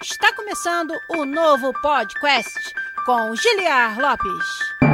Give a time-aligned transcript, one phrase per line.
[0.00, 2.72] Está começando o novo podcast
[3.04, 4.87] com Giliar Lopes.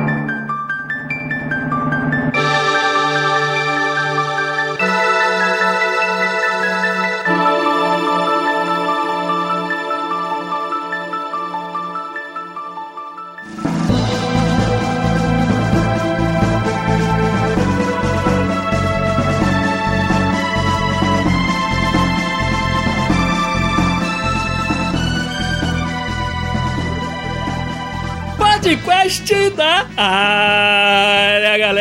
[29.24, 31.80] Podcast da área, galera!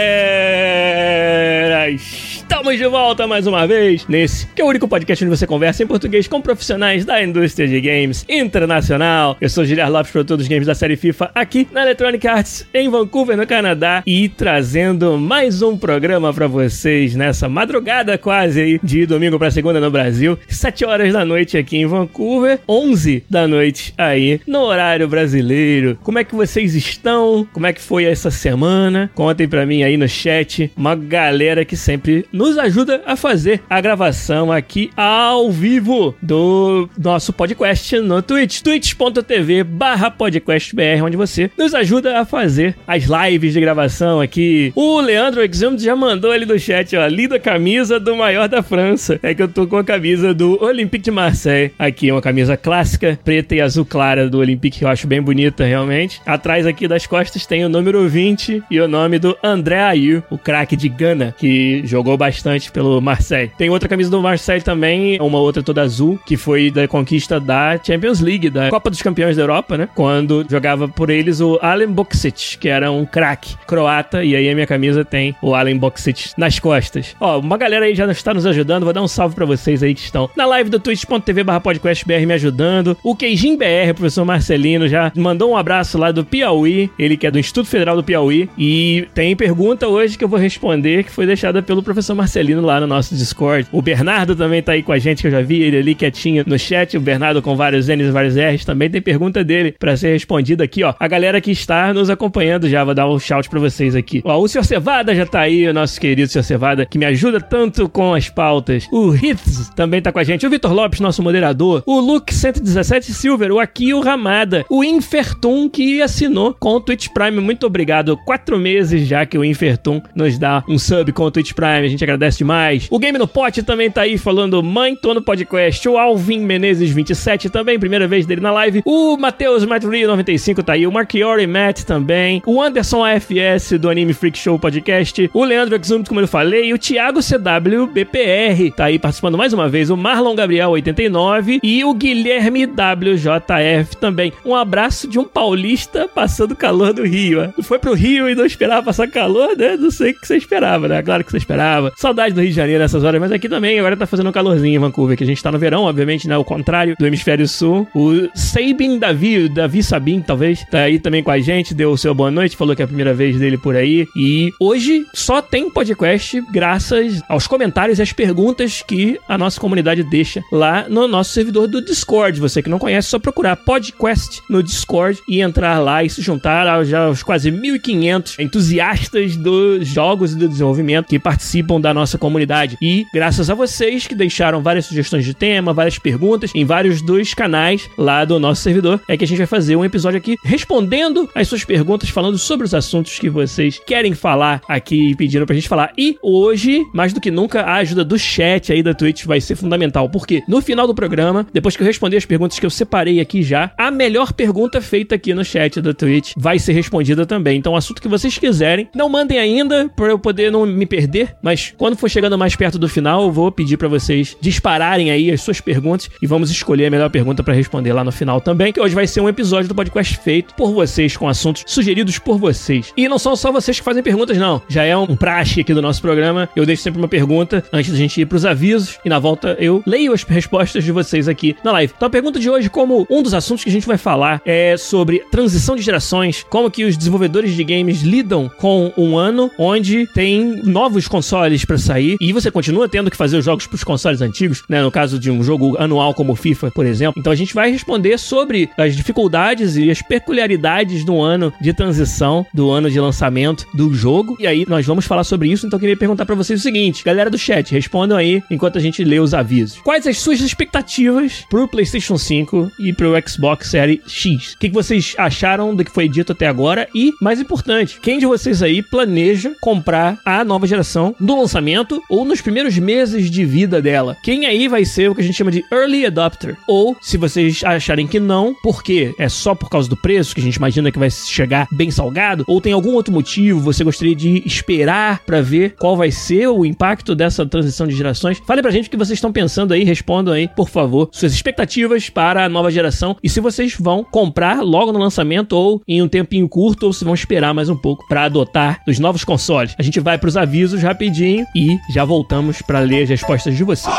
[1.90, 5.84] Estamos de volta mais uma vez nesse que é o único podcast onde você conversa
[5.84, 9.38] em português com profissionais da indústria de games internacional.
[9.40, 12.90] Eu sou Giliar Lopes, produtor dos games da série FIFA, aqui na Electronic Arts em
[12.90, 19.06] Vancouver, no Canadá, e trazendo mais um programa para vocês nessa madrugada quase aí de
[19.06, 23.94] domingo para segunda no Brasil, 7 horas da noite aqui em Vancouver, 11 da noite
[23.98, 25.98] aí no horário brasileiro.
[26.02, 27.48] Como é que vocês estão?
[27.54, 29.12] Como é que foi essa semana?
[29.14, 33.82] Contem para mim aí no chat, uma galera que sempre nos ajuda a fazer a
[33.82, 41.76] gravação aqui ao vivo do nosso podcast no Twitch, twitch.tv barra podcastbr, onde você nos
[41.76, 44.72] ajuda a fazer as lives de gravação aqui.
[44.78, 49.20] O Leandro Exum já mandou ali no chat, ó, linda camisa do maior da França.
[49.22, 51.74] É que eu tô com a camisa do Olympique de Marseille.
[51.78, 55.66] Aqui, uma camisa clássica, preta e azul clara do Olympique, que eu acho bem bonita,
[55.66, 56.22] realmente.
[56.26, 60.38] Atrás aqui das costas tem o número 20 e o nome do André Ayew, o
[60.38, 63.52] craque de Gana, que jogou bastante pelo Marseille.
[63.58, 67.80] Tem outra camisa do Marseille também, uma outra toda azul, que foi da conquista da
[67.82, 69.90] Champions League, da Copa dos Campeões da Europa, né?
[69.96, 74.54] Quando jogava por eles o Alen Boksic, que era um craque croata, e aí a
[74.54, 77.16] minha camisa tem o Alen Boksic nas costas.
[77.20, 79.94] Ó, uma galera aí já está nos ajudando, vou dar um salve para vocês aí
[79.94, 82.98] que estão na live do twitch.tv barra podcastbr me ajudando.
[83.04, 87.32] O Queijin BR, professor Marcelino, já mandou um abraço lá do Piauí, ele que é
[87.32, 91.26] do Instituto Federal do Piauí, e tem pergunta hoje que eu vou responder, que foi
[91.26, 93.68] deixada pelo professor Marcelino Marcelino lá no nosso Discord.
[93.72, 96.44] O Bernardo também tá aí com a gente, que eu já vi ele ali quietinho
[96.48, 96.98] no chat.
[96.98, 100.64] O Bernardo com vários N's e vários R's também tem pergunta dele para ser respondida
[100.64, 100.96] aqui, ó.
[101.00, 104.24] A galera que está nos acompanhando já, vou dar um shout para vocês aqui.
[104.26, 104.64] Ó, o Sr.
[104.64, 106.42] Cevada já tá aí, o nosso querido Sr.
[106.42, 108.88] Cevada, que me ajuda tanto com as pautas.
[108.92, 110.48] O Hits também tá com a gente.
[110.48, 111.84] O Vitor Lopes, nosso moderador.
[111.86, 114.66] O Luke 117 Silver, o Akio Ramada.
[114.72, 117.40] O Infertum, que assinou com o Twitch Prime.
[117.40, 118.18] Muito obrigado.
[118.26, 121.86] Quatro meses já que o Infertum nos dá um sub com o Twitch Prime.
[121.86, 122.88] A gente agradece agradece demais.
[122.90, 125.88] O Game no Pote também tá aí falando Mãe, tô no podcast.
[125.90, 128.82] O Alvin Menezes 27 também, primeira vez dele na live.
[128.86, 130.88] O Matheus Maturi 95 tá aí.
[130.88, 132.42] O Marchiori Matt também.
[132.46, 135.30] O Anderson AFS do Anime Freak Show Podcast.
[135.34, 136.70] O Leandro Exum, como eu falei.
[136.70, 139.90] E o Thiago CW BPR tá aí participando mais uma vez.
[139.90, 144.32] O Marlon Gabriel 89 e o Guilherme WJF também.
[144.46, 147.54] Um abraço de um paulista passando calor do Rio.
[147.64, 149.76] Foi pro Rio e não esperava passar calor, né?
[149.78, 151.02] Não sei o que você esperava, né?
[151.02, 151.92] Claro que você esperava.
[151.98, 154.32] Só saudade do Rio de Janeiro nessas horas, mas aqui também agora tá fazendo um
[154.32, 156.38] calorzinho em Vancouver, que a gente tá no verão, obviamente, né?
[156.38, 157.88] O contrário do hemisfério sul.
[157.94, 162.14] O Sabin Davi, Davi Sabin, talvez, tá aí também com a gente, deu o seu
[162.14, 164.06] boa noite, falou que é a primeira vez dele por aí.
[164.16, 170.04] E hoje só tem podcast graças aos comentários e às perguntas que a nossa comunidade
[170.04, 172.40] deixa lá no nosso servidor do Discord.
[172.40, 176.22] Você que não conhece, é só procurar podcast no Discord e entrar lá e se
[176.22, 182.03] juntar aos, aos quase 1.500 entusiastas dos jogos e do desenvolvimento que participam da nossa
[182.04, 182.78] nossa comunidade.
[182.82, 187.34] E graças a vocês que deixaram várias sugestões de tema, várias perguntas em vários dos
[187.34, 191.30] canais lá do nosso servidor, é que a gente vai fazer um episódio aqui respondendo
[191.34, 195.56] as suas perguntas, falando sobre os assuntos que vocês querem falar aqui e pedindo pra
[195.56, 195.94] gente falar.
[195.98, 199.56] E hoje, mais do que nunca, a ajuda do chat aí da Twitch vai ser
[199.56, 203.22] fundamental, porque no final do programa, depois que eu responder as perguntas que eu separei
[203.22, 207.58] aqui já, a melhor pergunta feita aqui no chat da Twitch vai ser respondida também.
[207.58, 211.36] Então, o assunto que vocês quiserem, não mandem ainda para eu poder não me perder,
[211.42, 215.12] mas quando quando for chegando mais perto do final, eu vou pedir para vocês dispararem
[215.12, 218.42] aí as suas perguntas e vamos escolher a melhor pergunta para responder lá no final
[218.42, 222.18] também, que hoje vai ser um episódio do podcast feito por vocês, com assuntos sugeridos
[222.18, 222.92] por vocês.
[222.98, 224.60] E não são só vocês que fazem perguntas, não.
[224.68, 226.50] Já é um praxe aqui do nosso programa.
[226.56, 229.84] Eu deixo sempre uma pergunta antes da gente ir pros avisos e na volta eu
[229.86, 231.94] leio as respostas de vocês aqui na live.
[231.96, 234.76] Então a pergunta de hoje, como um dos assuntos que a gente vai falar é
[234.78, 240.08] sobre transição de gerações, como que os desenvolvedores de games lidam com um ano onde
[240.08, 244.22] tem novos consoles para sair e você continua tendo que fazer os jogos pros consoles
[244.22, 244.82] antigos, né?
[244.82, 247.20] No caso de um jogo anual como o FIFA, por exemplo.
[247.20, 252.46] Então a gente vai responder sobre as dificuldades e as peculiaridades do ano de transição,
[252.54, 254.36] do ano de lançamento do jogo.
[254.40, 255.68] E aí nós vamos falar sobre isso.
[255.68, 258.82] Então eu queria perguntar para vocês o seguinte, galera do chat, respondam aí enquanto a
[258.82, 259.80] gente lê os avisos.
[259.84, 264.54] Quais as suas expectativas pro PlayStation 5 e pro Xbox Series X?
[264.54, 266.88] O que, vocês acharam do que foi dito até agora?
[266.96, 271.73] E, mais importante, quem de vocês aí planeja comprar a nova geração no lançamento
[272.10, 274.18] ou nos primeiros meses de vida dela?
[274.24, 276.56] Quem aí vai ser o que a gente chama de Early Adopter?
[276.68, 279.14] Ou, se vocês acharem que não, por quê?
[279.18, 282.44] É só por causa do preço, que a gente imagina que vai chegar bem salgado?
[282.48, 283.60] Ou tem algum outro motivo?
[283.62, 288.42] Você gostaria de esperar para ver qual vai ser o impacto dessa transição de gerações?
[288.46, 292.10] Fale pra gente o que vocês estão pensando aí, respondam aí, por favor, suas expectativas
[292.10, 296.08] para a nova geração e se vocês vão comprar logo no lançamento ou em um
[296.08, 299.76] tempinho curto ou se vão esperar mais um pouco para adotar os novos consoles.
[299.78, 303.64] A gente vai para os avisos rapidinho e já voltamos para ler as respostas de
[303.64, 303.94] vocês.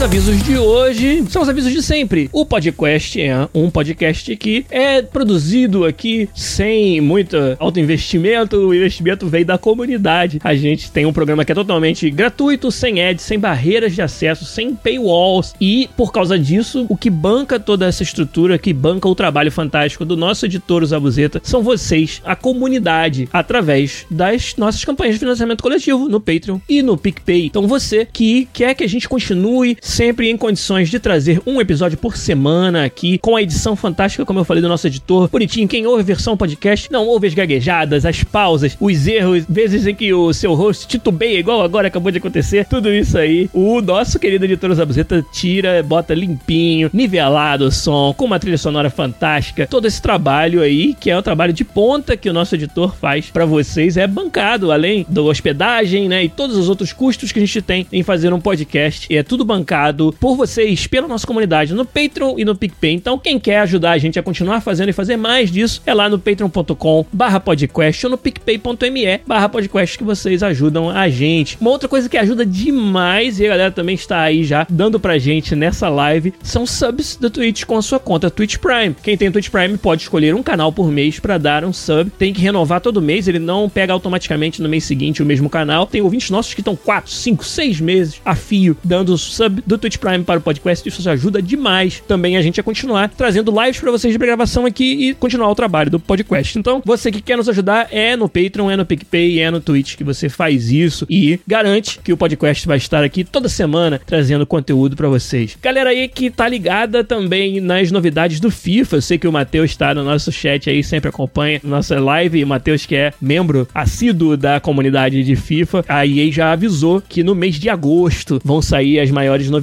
[0.00, 2.30] Os avisos de hoje são os avisos de sempre.
[2.32, 8.56] O podcast é um podcast que é produzido aqui sem muito alto investimento.
[8.56, 10.40] O investimento vem da comunidade.
[10.42, 14.46] A gente tem um programa que é totalmente gratuito, sem ads, sem barreiras de acesso,
[14.46, 15.52] sem paywalls.
[15.60, 20.06] E por causa disso, o que banca toda essa estrutura, que banca o trabalho fantástico
[20.06, 26.08] do nosso editor Zabuzeta, são vocês, a comunidade, através das nossas campanhas de financiamento coletivo
[26.08, 27.44] no Patreon e no PicPay.
[27.44, 31.98] Então você que quer que a gente continue sempre em condições de trazer um episódio
[31.98, 35.66] por semana aqui, com a edição fantástica, como eu falei, do nosso editor, bonitinho.
[35.66, 40.14] Quem ouve versão podcast não ouve as gaguejadas, as pausas, os erros, vezes em que
[40.14, 42.64] o seu host titubeia, igual agora acabou de acontecer.
[42.66, 48.26] Tudo isso aí, o nosso querido editor Zabuzeta tira, bota limpinho, nivelado o som, com
[48.26, 49.66] uma trilha sonora fantástica.
[49.66, 53.26] Todo esse trabalho aí, que é o trabalho de ponta que o nosso editor faz
[53.26, 57.44] para vocês, é bancado, além da hospedagem, né, e todos os outros custos que a
[57.44, 59.06] gente tem em fazer um podcast.
[59.10, 59.79] E é tudo bancado
[60.18, 62.92] por vocês, pela nossa comunidade, no Patreon e no PicPay.
[62.92, 66.08] Então, quem quer ajudar a gente a continuar fazendo e fazer mais disso, é lá
[66.08, 71.56] no patreon.com barra podcast ou no picpay.me barra podcast que vocês ajudam a gente.
[71.60, 75.18] Uma outra coisa que ajuda demais, e a galera também está aí já dando pra
[75.18, 78.94] gente nessa live, são subs da Twitch com a sua conta Twitch Prime.
[79.02, 82.10] Quem tem Twitch Prime pode escolher um canal por mês para dar um sub.
[82.18, 85.86] Tem que renovar todo mês, ele não pega automaticamente no mês seguinte o mesmo canal.
[85.86, 89.98] Tem ouvintes nossos que estão 4, 5, 6 meses a fio dando sub do Twitch
[89.98, 90.86] Prime para o podcast.
[90.88, 95.10] Isso ajuda demais também a gente a continuar trazendo lives para vocês de gravação aqui
[95.10, 96.58] e continuar o trabalho do podcast.
[96.58, 99.96] Então, você que quer nos ajudar é no Patreon, é no PicPay, é no Twitch
[99.96, 104.44] que você faz isso e garante que o podcast vai estar aqui toda semana trazendo
[104.44, 105.56] conteúdo para vocês.
[105.62, 108.96] Galera aí que tá ligada também nas novidades do FIFA.
[108.96, 112.40] Eu sei que o Matheus está no nosso chat aí, sempre acompanha nossa live.
[112.40, 117.00] E o Matheus, que é membro assíduo da comunidade de FIFA, a EA já avisou
[117.00, 119.59] que no mês de agosto vão sair as maiores novidades.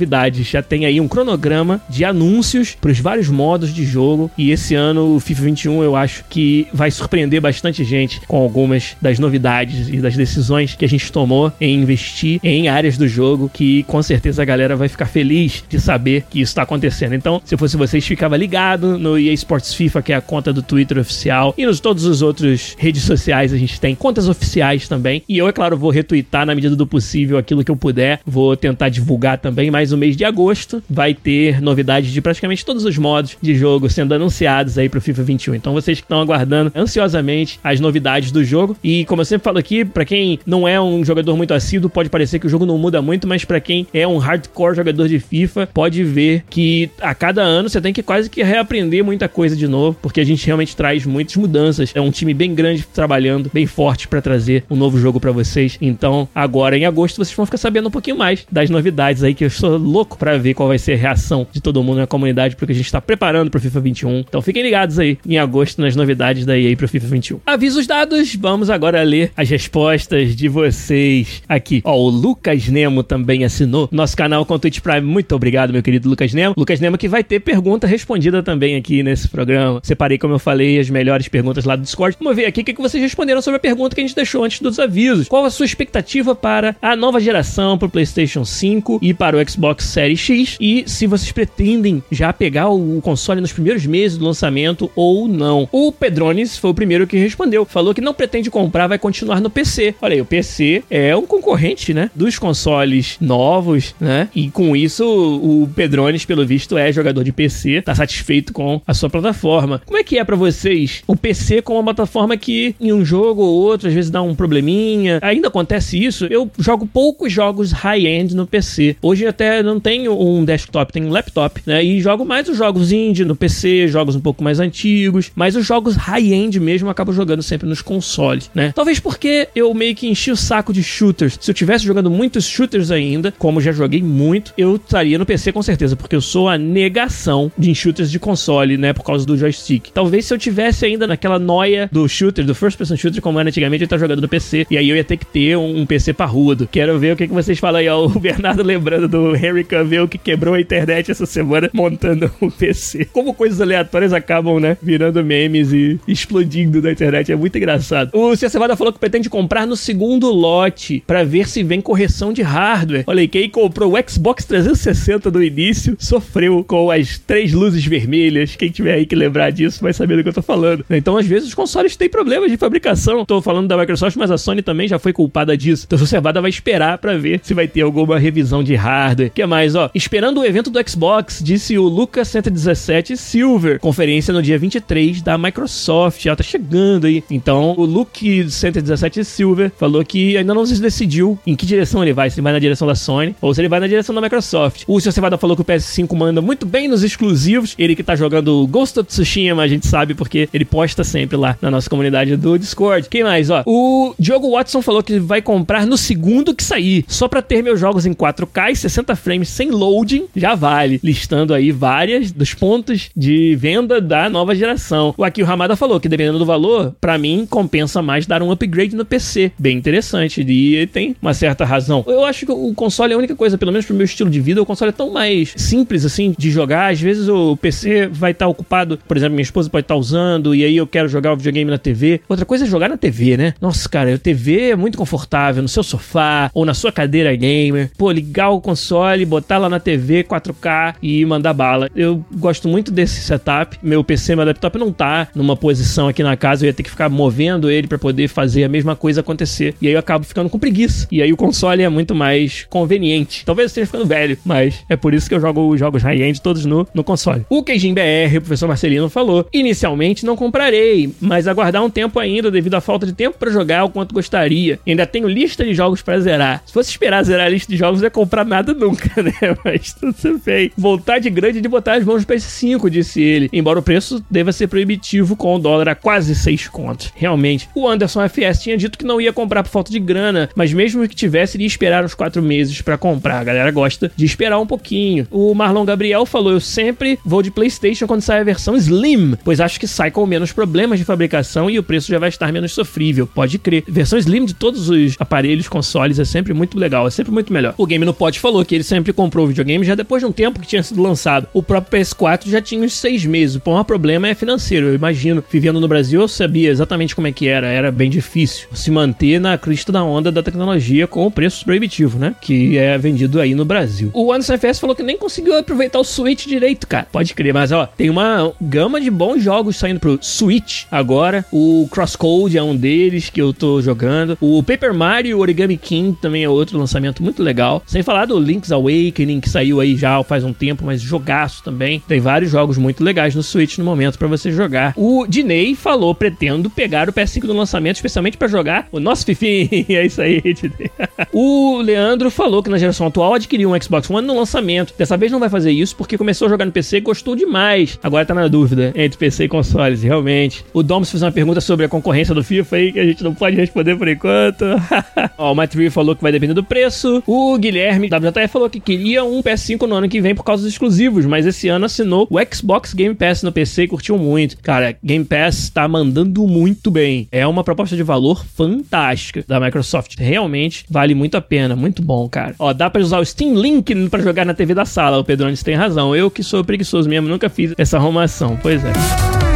[0.50, 4.32] Já tem aí um cronograma de anúncios para os vários modos de jogo.
[4.38, 8.96] E esse ano, o FIFA 21, eu acho que vai surpreender bastante gente com algumas
[9.02, 13.50] das novidades e das decisões que a gente tomou em investir em áreas do jogo
[13.54, 17.14] que com certeza a galera vai ficar feliz de saber que isso está acontecendo.
[17.14, 20.62] Então, se fosse vocês, ficava ligado no EA Sports FIFA, que é a conta do
[20.62, 25.24] Twitter oficial, e nos todos os outros redes sociais a gente tem contas oficiais também.
[25.28, 28.20] E eu, é claro, vou retweetar na medida do possível aquilo que eu puder.
[28.26, 32.86] Vou tentar divulgar também, mas o mês de agosto vai ter novidades de praticamente todos
[32.86, 35.56] os modos de jogo sendo anunciados aí pro FIFA 21.
[35.56, 38.78] Então vocês que estão aguardando ansiosamente as novidades do jogo.
[38.84, 42.10] E como eu sempre falo aqui, para quem não é um jogador muito assíduo, pode
[42.10, 45.20] parecer que o jogo não muda muito, mas para quem é um hardcore jogador de
[45.20, 49.56] FIFA, pode ver que a cada ano você tem que quase que reaprender muita coisa
[49.56, 51.92] de novo, porque a gente realmente traz muitas mudanças.
[51.96, 55.78] É um time bem grande trabalhando, bem forte para trazer um novo jogo para vocês.
[55.82, 59.46] Então, agora em agosto vocês vão ficar sabendo um pouquinho mais das novidades aí que
[59.46, 62.56] eu sou louco para ver qual vai ser a reação de todo mundo na comunidade,
[62.56, 64.20] porque a gente tá preparando pro FIFA 21.
[64.20, 67.40] Então fiquem ligados aí em agosto nas novidades da EA pro FIFA 21.
[67.46, 71.82] Avisos dados, vamos agora ler as respostas de vocês aqui.
[71.84, 75.02] Ó, o Lucas Nemo também assinou nosso canal com o Twitch Prime.
[75.02, 76.56] Muito obrigado, meu querido Lucas Nemo.
[76.58, 79.80] Lucas Nemo que vai ter pergunta respondida também aqui nesse programa.
[79.84, 82.18] Separei, como eu falei, as melhores perguntas lá do Discord.
[82.20, 84.60] Vamos ver aqui o que vocês responderam sobre a pergunta que a gente deixou antes
[84.60, 85.28] dos avisos.
[85.28, 89.50] Qual a sua expectativa para a nova geração, para o PlayStation 5 e para o
[89.50, 94.18] Xbox Xbox Series X e se vocês pretendem já pegar o console nos primeiros meses
[94.18, 95.68] do lançamento ou não.
[95.72, 99.50] O Pedrones foi o primeiro que respondeu, falou que não pretende comprar, vai continuar no
[99.50, 99.96] PC.
[100.02, 104.30] Olha aí, o PC é um concorrente, né, dos consoles novos, né?
[104.36, 108.94] E com isso o Pedrones, pelo visto, é jogador de PC, tá satisfeito com a
[108.94, 109.82] sua plataforma.
[109.86, 113.42] Como é que é para vocês o PC como uma plataforma que em um jogo
[113.42, 115.20] ou outro às vezes dá um probleminha?
[115.22, 116.26] Ainda acontece isso?
[116.26, 118.96] Eu jogo poucos jogos high-end no PC.
[119.02, 121.84] Hoje até não tenho um desktop, tenho um laptop, né?
[121.84, 125.66] E jogo mais os jogos indie no PC, jogos um pouco mais antigos, mas os
[125.66, 128.72] jogos high-end mesmo eu acabo jogando sempre nos consoles, né?
[128.76, 131.38] Talvez porque eu meio que enchi o saco de shooters.
[131.40, 135.52] Se eu tivesse jogando muitos shooters ainda, como já joguei muito, eu estaria no PC
[135.52, 138.94] com certeza, porque eu sou a negação de shooters de console, né?
[138.94, 139.92] Por causa do joystick.
[139.94, 143.50] Talvez se eu tivesse ainda naquela noia do shooter, do first person shooter, como era
[143.50, 145.86] antigamente, eu estar jogando no PC, e aí eu ia ter que ter um, um
[145.86, 146.68] PC parrudo.
[146.72, 148.06] Quero ver o que, que vocês falam aí, ó.
[148.06, 153.06] O Bernardo lembrando do Henry Cavill que quebrou a internet essa semana montando um PC.
[153.06, 154.78] Como coisas aleatórias acabam, né?
[154.82, 157.32] Virando memes e explodindo na internet.
[157.32, 158.12] É muito engraçado.
[158.14, 162.34] O Cia Cevada falou que pretende comprar no segundo lote para ver se vem correção
[162.34, 163.04] de hardware.
[163.08, 168.56] Olha aí, quem comprou o Xbox 360 no início sofreu com as três luzes vermelhas.
[168.56, 170.86] Quem tiver aí que lembrar disso vai saber do que eu tô falando.
[170.90, 173.26] Então, às vezes, os consoles têm problemas de fabricação.
[173.26, 175.86] Tô falando da Microsoft, mas a Sony também já foi culpada disso.
[175.88, 179.27] Então, o Cevada vai esperar para ver se vai ter alguma revisão de hardware.
[179.34, 179.90] Que mais, ó?
[179.94, 183.80] Esperando o evento do Xbox, disse o Lucas 117 Silver.
[183.80, 186.26] Conferência no dia 23 da Microsoft.
[186.26, 187.24] Ela tá chegando aí.
[187.30, 192.14] Então, o Luke 117 Silver falou que ainda não se decidiu em que direção ele
[192.14, 192.30] vai.
[192.30, 194.84] Se ele vai na direção da Sony ou se ele vai na direção da Microsoft.
[194.88, 195.12] O Sr.
[195.12, 197.76] Cevada falou que o PS5 manda muito bem nos exclusivos.
[197.78, 201.58] Ele que tá jogando Ghost of Tsushima, a gente sabe porque ele posta sempre lá
[201.62, 203.10] na nossa comunidade do Discord.
[203.10, 203.64] Quem mais, ó?
[203.66, 207.06] O Diogo Watson falou que vai comprar no segundo que sair.
[207.08, 211.00] Só para ter meus jogos em 4K e 60 frames sem loading, já vale.
[211.04, 215.14] Listando aí várias dos pontos de venda da nova geração.
[215.18, 218.96] O Akio Hamada falou que dependendo do valor, para mim compensa mais dar um upgrade
[218.96, 219.52] no PC.
[219.58, 220.42] Bem interessante.
[220.42, 222.04] E ele tem uma certa razão.
[222.08, 224.40] Eu acho que o console é a única coisa, pelo menos pro meu estilo de
[224.40, 226.92] vida, o console é tão mais simples assim de jogar.
[226.92, 230.64] Às vezes o PC vai estar ocupado, por exemplo, minha esposa pode estar usando e
[230.64, 232.22] aí eu quero jogar o videogame na TV.
[232.28, 233.54] Outra coisa é jogar na TV, né?
[233.62, 237.92] Nossa, cara, a TV é muito confortável no seu sofá ou na sua cadeira gamer.
[237.98, 241.90] Pô, ligar o console, botar lá na TV 4K e mandar bala.
[241.96, 243.78] Eu gosto muito desse setup.
[243.82, 246.90] Meu PC, meu laptop não tá numa posição aqui na casa, eu ia ter que
[246.90, 249.76] ficar movendo ele para poder fazer a mesma coisa acontecer.
[249.82, 251.08] E aí eu acabo ficando com preguiça.
[251.12, 253.46] E aí o console é muito mais conveniente.
[253.46, 256.42] Talvez eu esteja ficando velho, mas é por isso que eu jogo os jogos high-end
[256.42, 257.46] todos no, no console.
[257.50, 262.50] O Keijin BR, o professor Marcelino, falou: inicialmente não comprarei, mas aguardar um tempo ainda
[262.50, 264.80] devido à falta de tempo para jogar o quanto gostaria.
[264.86, 266.64] Ainda tenho lista de jogos para zerar.
[266.66, 269.58] Se fosse esperar zerar a lista de jogos, não ia comprar nada nunca, né?
[269.64, 270.72] Mas tudo bem.
[270.78, 273.50] Vontade grande de botar as mãos no PS5, disse ele.
[273.52, 277.12] Embora o preço deva ser proibitivo com o dólar a quase 6 contos.
[277.16, 277.70] Realmente.
[277.76, 281.08] O Anderson FS tinha dito que não ia comprar por falta de grana, mas mesmo
[281.08, 283.40] que tivesse, iria esperar uns 4 meses para comprar.
[283.40, 285.28] A galera gosta de esperar um pouquinho.
[285.32, 289.60] O Marlon Gabriel falou: Eu sempre vou de PlayStation quando sai a versão Slim, pois
[289.60, 292.74] acho que sai com menos problemas de fabricação e o preço já vai estar menos
[292.74, 293.28] sofrível.
[293.28, 293.84] Pode crer.
[293.88, 297.74] Versão Slim de todos os aparelhos, consoles, é sempre muito legal, é sempre muito melhor.
[297.78, 300.60] O Game no Pod falou que ele sempre comprou videogame já depois de um tempo
[300.60, 301.48] que tinha sido lançado.
[301.54, 303.58] O próprio PS4 já tinha uns seis meses.
[303.58, 305.44] O maior problema é financeiro, eu imagino.
[305.52, 307.68] Vivendo no Brasil, eu sabia exatamente como é que era.
[307.68, 312.18] Era bem difícil se manter na crista da onda da tecnologia com o preço proibitivo,
[312.18, 312.36] né?
[312.42, 314.10] Que é vendido aí no Brasil.
[314.14, 317.08] O Anderson FS falou que nem conseguiu aproveitar o Switch direito, cara.
[317.12, 321.46] Pode crer, mas ó, tem uma gama de bons jogos saindo pro Switch agora.
[321.52, 324.38] O Crosscode é um deles que eu tô jogando.
[324.40, 327.84] O Paper Mario Origami King também é outro lançamento muito legal.
[327.86, 332.02] Sem falar do Link's Awakening, que saiu aí já faz um tempo, mas jogaço também.
[332.08, 334.94] Tem vários jogos muito legais no Switch no momento para você jogar.
[334.96, 339.86] O Diney falou: pretendo pegar o PS5 no lançamento, especialmente para jogar o nosso Fifi.
[339.90, 340.42] é isso aí,
[341.34, 344.94] o Leandro falou que na geração atual adquiriu um Xbox One no lançamento.
[344.98, 348.00] Dessa vez não vai fazer isso porque começou a jogar no PC e gostou demais.
[348.02, 350.64] Agora tá na dúvida entre PC e consoles, realmente.
[350.74, 353.34] O Domus fez uma pergunta sobre a concorrência do FIFA aí que a gente não
[353.34, 354.66] pode responder por enquanto.
[355.38, 357.24] Ó, o Matt falou que vai depender do preço.
[357.26, 360.72] O Guilherme WJF falou que queria um PS5 no ano que vem por causa dos
[360.72, 364.58] exclusivos, mas esse ano assinou o Xbox Game Pass no PC e curtiu muito.
[364.64, 367.28] Cara, Game Pass tá mandando muito bem.
[367.32, 370.16] É uma proposta de valor fantástica da Microsoft.
[370.18, 372.56] Realmente vale muito a pena, muito bom, cara.
[372.58, 375.20] Ó, dá pra usar o Steam Link pra jogar na TV da sala.
[375.20, 376.16] O Pedrones tem razão.
[376.16, 378.58] Eu que sou preguiçoso mesmo, nunca fiz essa arrumação.
[378.60, 379.47] Pois é.